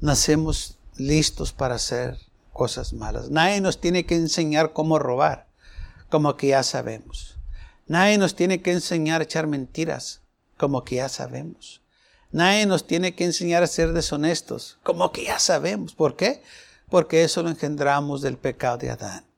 nacemos 0.00 0.78
listos 0.96 1.52
para 1.52 1.76
hacer 1.76 2.18
cosas 2.52 2.92
malas. 2.92 3.30
Nadie 3.30 3.60
nos 3.60 3.80
tiene 3.80 4.04
que 4.04 4.16
enseñar 4.16 4.72
cómo 4.72 4.98
robar, 4.98 5.46
como 6.10 6.36
que 6.36 6.48
ya 6.48 6.62
sabemos. 6.62 7.38
Nadie 7.86 8.18
nos 8.18 8.34
tiene 8.34 8.60
que 8.60 8.72
enseñar 8.72 9.20
a 9.20 9.24
echar 9.24 9.46
mentiras, 9.46 10.20
como 10.56 10.84
que 10.84 10.96
ya 10.96 11.08
sabemos. 11.08 11.80
Nadie 12.32 12.66
nos 12.66 12.86
tiene 12.86 13.14
que 13.14 13.24
enseñar 13.24 13.62
a 13.62 13.66
ser 13.66 13.92
deshonestos, 13.92 14.78
como 14.82 15.10
que 15.10 15.24
ya 15.24 15.38
sabemos. 15.38 15.94
¿Por 15.94 16.16
qué? 16.16 16.42
Porque 16.88 17.24
eso 17.24 17.42
lo 17.42 17.48
engendramos 17.48 18.22
del 18.22 18.36
pecado 18.36 18.78
de 18.78 18.90
Adán. 18.90 19.29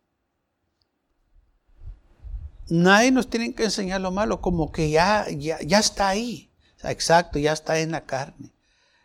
Nadie 2.69 3.11
nos 3.11 3.29
tiene 3.29 3.55
que 3.55 3.65
enseñar 3.65 4.01
lo 4.01 4.11
malo, 4.11 4.41
como 4.41 4.73
que 4.73 4.91
ya, 4.91 5.27
ya, 5.31 5.61
ya 5.61 5.79
está 5.79 6.09
ahí. 6.09 6.51
Exacto, 6.83 7.39
ya 7.39 7.53
está 7.53 7.79
en 7.79 7.93
la 7.93 8.05
carne. 8.05 8.51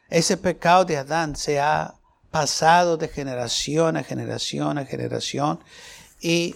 Ese 0.09 0.37
pecado 0.37 0.85
de 0.85 0.97
Adán 0.97 1.35
se 1.35 1.59
ha 1.59 1.95
pasado 2.31 2.97
de 2.97 3.07
generación 3.07 3.97
a 3.97 4.03
generación 4.03 4.77
a 4.77 4.85
generación 4.85 5.59
y 6.21 6.55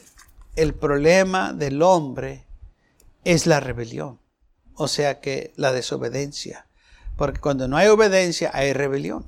el 0.56 0.74
problema 0.74 1.54
del 1.54 1.82
hombre 1.82 2.46
es 3.24 3.46
la 3.48 3.60
rebelión, 3.60 4.20
o 4.76 4.88
sea 4.88 5.22
que 5.22 5.54
la 5.56 5.72
desobediencia, 5.72 6.68
porque 7.16 7.40
cuando 7.40 7.68
no 7.68 7.78
hay 7.78 7.88
obediencia 7.88 8.52
hay 8.54 8.74
rebelión. 8.74 9.26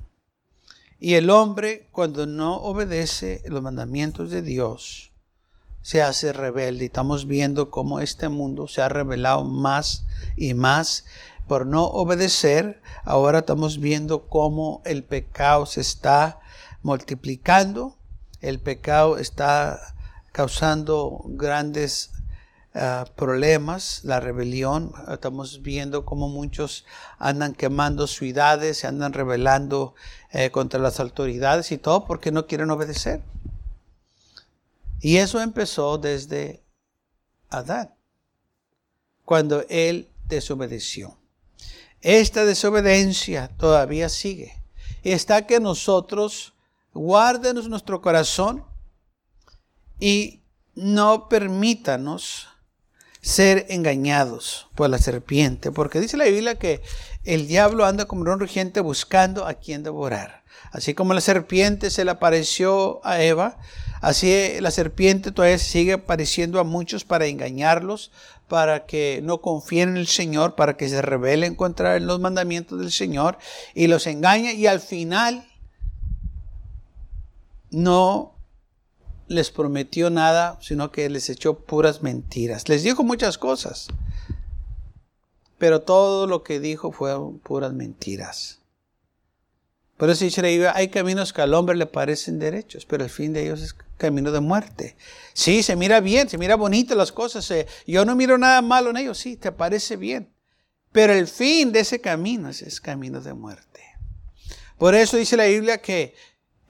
Y 0.99 1.15
el 1.15 1.29
hombre 1.29 1.87
cuando 1.91 2.25
no 2.25 2.55
obedece 2.55 3.41
los 3.45 3.61
mandamientos 3.61 4.31
de 4.31 4.41
Dios, 4.41 5.12
se 5.83 6.01
hace 6.01 6.33
rebelde. 6.33 6.85
Estamos 6.85 7.27
viendo 7.27 7.69
cómo 7.69 7.99
este 7.99 8.29
mundo 8.29 8.67
se 8.67 8.81
ha 8.81 8.89
revelado 8.89 9.43
más 9.43 10.05
y 10.35 10.55
más 10.55 11.05
por 11.47 11.67
no 11.67 11.83
obedecer. 11.83 12.81
Ahora 13.03 13.39
estamos 13.39 13.79
viendo 13.79 14.27
cómo 14.27 14.81
el 14.85 15.03
pecado 15.03 15.65
se 15.67 15.81
está 15.81 16.39
multiplicando. 16.81 17.97
El 18.41 18.59
pecado 18.59 19.17
está 19.17 19.79
causando 20.31 21.21
grandes 21.25 22.11
ah, 22.73 23.05
problemas, 23.15 24.05
la 24.05 24.21
rebelión. 24.21 24.93
Estamos 25.11 25.61
viendo 25.63 26.05
cómo 26.05 26.29
muchos 26.29 26.85
andan 27.19 27.53
quemando 27.53 28.07
ciudades, 28.07 28.77
se 28.77 28.87
andan 28.87 29.11
rebelando 29.11 29.95
eh, 30.31 30.49
contra 30.49 30.79
las 30.79 31.01
autoridades 31.01 31.73
y 31.73 31.77
todo 31.77 32.05
porque 32.05 32.31
no 32.31 32.47
quieren 32.47 32.71
obedecer. 32.71 33.21
Y 35.03 35.17
eso 35.17 35.41
empezó 35.41 35.97
desde 35.97 36.63
Adán, 37.49 37.93
cuando 39.25 39.65
él 39.67 40.07
desobedeció. 40.29 41.17
Esta 41.99 42.45
desobediencia 42.45 43.49
todavía 43.57 44.07
sigue. 44.07 44.53
Y 45.03 45.11
está 45.11 45.45
que 45.45 45.59
nosotros 45.59 46.53
guardemos 46.93 47.67
nuestro 47.67 48.01
corazón 48.01 48.63
y 49.99 50.39
no 50.73 51.27
permítanos 51.27 52.47
ser 53.23 53.65
engañados 53.69 54.67
por 54.75 54.91
la 54.91 54.99
serpiente, 54.99 55.71
porque 55.71 55.99
dice 55.99 56.17
la 56.17 56.25
Biblia 56.25 56.59
que 56.59 56.83
el 57.23 57.47
diablo 57.47 57.85
anda 57.85 58.05
como 58.05 58.21
un 58.21 58.39
regente 58.39 58.81
buscando 58.81 59.47
a 59.47 59.55
quien 59.55 59.81
devorar. 59.81 60.43
Así 60.71 60.93
como 60.93 61.15
la 61.15 61.21
serpiente 61.21 61.89
se 61.89 62.05
le 62.05 62.11
apareció 62.11 63.03
a 63.03 63.23
Eva, 63.23 63.57
Así 64.03 64.59
la 64.59 64.69
serpiente 64.69 65.31
todavía 65.31 65.57
sigue 65.57 65.93
apareciendo 65.93 66.59
a 66.59 66.65
muchos 66.65 67.05
para 67.05 67.25
engañarlos, 67.25 68.11
para 68.49 68.85
que 68.85 69.21
no 69.23 69.39
confíen 69.39 69.91
en 69.91 69.97
el 69.97 70.07
Señor, 70.07 70.55
para 70.55 70.75
que 70.75 70.89
se 70.89 71.01
rebelen 71.01 71.55
contra 71.55 71.97
los 72.01 72.19
mandamientos 72.19 72.81
del 72.81 72.91
Señor 72.91 73.37
y 73.73 73.87
los 73.87 74.05
engaña 74.05 74.51
y 74.51 74.67
al 74.67 74.81
final 74.81 75.47
no 77.71 78.32
les 79.27 79.51
prometió 79.51 80.09
nada, 80.09 80.57
sino 80.61 80.91
que 80.91 81.09
les 81.09 81.29
echó 81.29 81.59
puras 81.59 82.01
mentiras. 82.01 82.67
Les 82.69 82.83
dijo 82.83 83.03
muchas 83.03 83.37
cosas, 83.37 83.87
pero 85.57 85.81
todo 85.81 86.27
lo 86.27 86.43
que 86.43 86.59
dijo 86.59 86.91
fueron 86.91 87.39
puras 87.39 87.73
mentiras. 87.73 88.59
Por 89.97 90.09
eso 90.09 90.25
dice 90.25 90.67
hay 90.73 90.89
caminos 90.89 91.31
que 91.31 91.41
al 91.41 91.53
hombre 91.53 91.77
le 91.77 91.85
parecen 91.85 92.39
derechos, 92.39 92.85
pero 92.85 93.03
el 93.03 93.09
fin 93.09 93.31
de 93.31 93.43
ellos 93.43 93.61
es 93.61 93.75
camino 93.97 94.31
de 94.31 94.41
muerte. 94.41 94.97
Sí, 95.33 95.63
se 95.63 95.75
mira 95.75 95.99
bien, 96.01 96.27
se 96.27 96.37
mira 96.37 96.55
bonito 96.55 96.95
las 96.95 97.11
cosas. 97.11 97.49
Eh, 97.51 97.67
yo 97.87 98.03
no 98.03 98.15
miro 98.15 98.37
nada 98.37 98.61
malo 98.61 98.89
en 98.89 98.97
ellos, 98.97 99.17
sí, 99.17 99.37
te 99.37 99.51
parece 99.51 99.95
bien. 99.95 100.33
Pero 100.91 101.13
el 101.13 101.27
fin 101.27 101.71
de 101.71 101.79
ese 101.79 102.01
camino 102.01 102.49
es, 102.49 102.61
es 102.61 102.81
camino 102.81 103.21
de 103.21 103.33
muerte. 103.33 103.81
Por 104.77 104.95
eso 104.95 105.15
dice 105.15 105.37
la 105.37 105.45
Biblia 105.45 105.81
que 105.81 106.15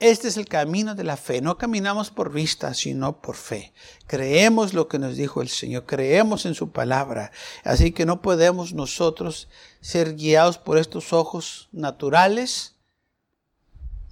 este 0.00 0.28
es 0.28 0.36
el 0.36 0.46
camino 0.46 0.94
de 0.94 1.04
la 1.04 1.16
fe. 1.16 1.40
No 1.40 1.56
caminamos 1.56 2.10
por 2.10 2.32
vista, 2.32 2.74
sino 2.74 3.20
por 3.20 3.36
fe. 3.36 3.72
Creemos 4.06 4.74
lo 4.74 4.88
que 4.88 4.98
nos 4.98 5.16
dijo 5.16 5.40
el 5.40 5.48
Señor, 5.48 5.86
creemos 5.86 6.46
en 6.46 6.54
su 6.54 6.70
palabra. 6.70 7.32
Así 7.62 7.92
que 7.92 8.06
no 8.06 8.20
podemos 8.22 8.74
nosotros 8.74 9.48
ser 9.80 10.16
guiados 10.16 10.58
por 10.58 10.78
estos 10.78 11.12
ojos 11.12 11.68
naturales 11.72 12.74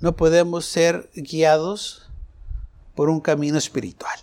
no 0.02 0.16
podemos 0.16 0.66
ser 0.66 1.08
guiados 1.14 2.10
por 2.96 3.08
un 3.08 3.20
camino 3.20 3.56
espiritual. 3.56 4.18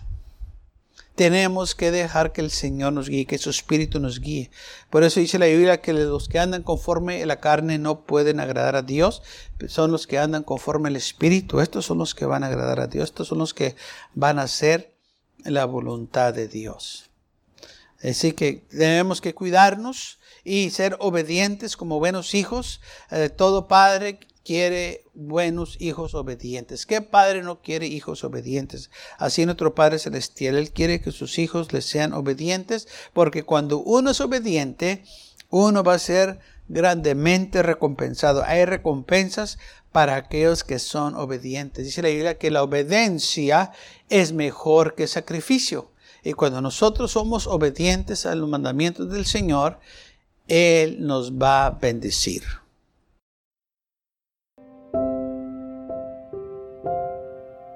Tenemos 1.20 1.76
que 1.76 1.92
dejar 1.92 2.32
que 2.32 2.40
el 2.40 2.50
Señor 2.50 2.94
nos 2.94 3.10
guíe, 3.10 3.26
que 3.26 3.38
su 3.38 3.50
Espíritu 3.50 4.00
nos 4.00 4.22
guíe. 4.22 4.50
Por 4.90 5.04
eso 5.04 5.20
dice 5.20 5.38
la 5.38 5.48
Biblia 5.48 5.82
que 5.82 5.92
los 5.92 6.30
que 6.30 6.40
andan 6.40 6.64
conforme 6.64 7.26
la 7.26 7.42
carne 7.42 7.78
no 7.78 8.06
pueden 8.06 8.40
agradar 8.40 8.78
a 8.78 8.84
Dios, 8.84 9.22
son 9.68 9.92
los 9.92 10.08
que 10.08 10.18
andan 10.18 10.44
conforme 10.44 10.88
el 10.88 10.96
Espíritu. 10.96 11.60
Estos 11.60 11.86
son 11.86 11.98
los 11.98 12.16
que 12.16 12.24
van 12.24 12.46
a 12.46 12.48
agradar 12.48 12.80
a 12.80 12.88
Dios, 12.88 13.10
estos 13.10 13.28
son 13.28 13.40
los 13.40 13.54
que 13.54 13.76
van 14.14 14.40
a 14.40 14.44
hacer 14.44 14.96
la 15.44 15.66
voluntad 15.66 16.34
de 16.34 16.48
Dios. 16.48 17.10
Así 18.02 18.32
que 18.32 18.66
tenemos 18.70 19.20
que 19.20 19.36
cuidarnos 19.36 20.20
y 20.46 20.70
ser 20.70 20.96
obedientes 21.02 21.76
como 21.76 22.00
buenos 22.00 22.34
hijos. 22.34 22.80
Eh, 23.12 23.28
todo 23.28 23.68
padre 23.68 24.22
quiere 24.50 25.06
buenos 25.14 25.78
hijos 25.80 26.16
obedientes. 26.16 26.88
¿Qué 26.88 27.04
padre 27.04 27.44
no 27.44 27.62
quiere 27.62 27.86
hijos 27.86 28.24
obedientes? 28.24 28.90
Así 29.20 29.46
nuestro 29.46 29.76
Padre 29.76 30.00
Celestial, 30.00 30.56
Él 30.56 30.72
quiere 30.72 31.02
que 31.02 31.12
sus 31.12 31.38
hijos 31.38 31.72
le 31.72 31.84
sean 31.84 32.14
obedientes, 32.14 32.88
porque 33.14 33.44
cuando 33.44 33.78
uno 33.78 34.10
es 34.10 34.22
obediente, 34.22 35.04
uno 35.52 35.84
va 35.84 35.94
a 35.94 36.00
ser 36.00 36.40
grandemente 36.68 37.62
recompensado. 37.62 38.44
Hay 38.44 38.66
recompensas 38.66 39.60
para 39.92 40.16
aquellos 40.16 40.64
que 40.64 40.80
son 40.80 41.14
obedientes. 41.14 41.86
Dice 41.86 42.02
la 42.02 42.10
Biblia 42.10 42.40
que 42.40 42.50
la 42.50 42.64
obediencia 42.64 43.72
es 44.10 44.34
mejor 44.34 44.96
que 44.96 45.06
sacrificio. 45.06 45.92
Y 46.24 46.34
cuando 46.34 46.60
nosotros 46.60 47.12
somos 47.12 47.46
obedientes 47.46 48.26
a 48.26 48.34
los 48.34 48.50
mandamientos 48.50 49.12
del 49.12 49.28
Señor, 49.28 49.80
Él 50.48 51.06
nos 51.06 51.34
va 51.34 51.68
a 51.68 51.70
bendecir. 51.70 52.42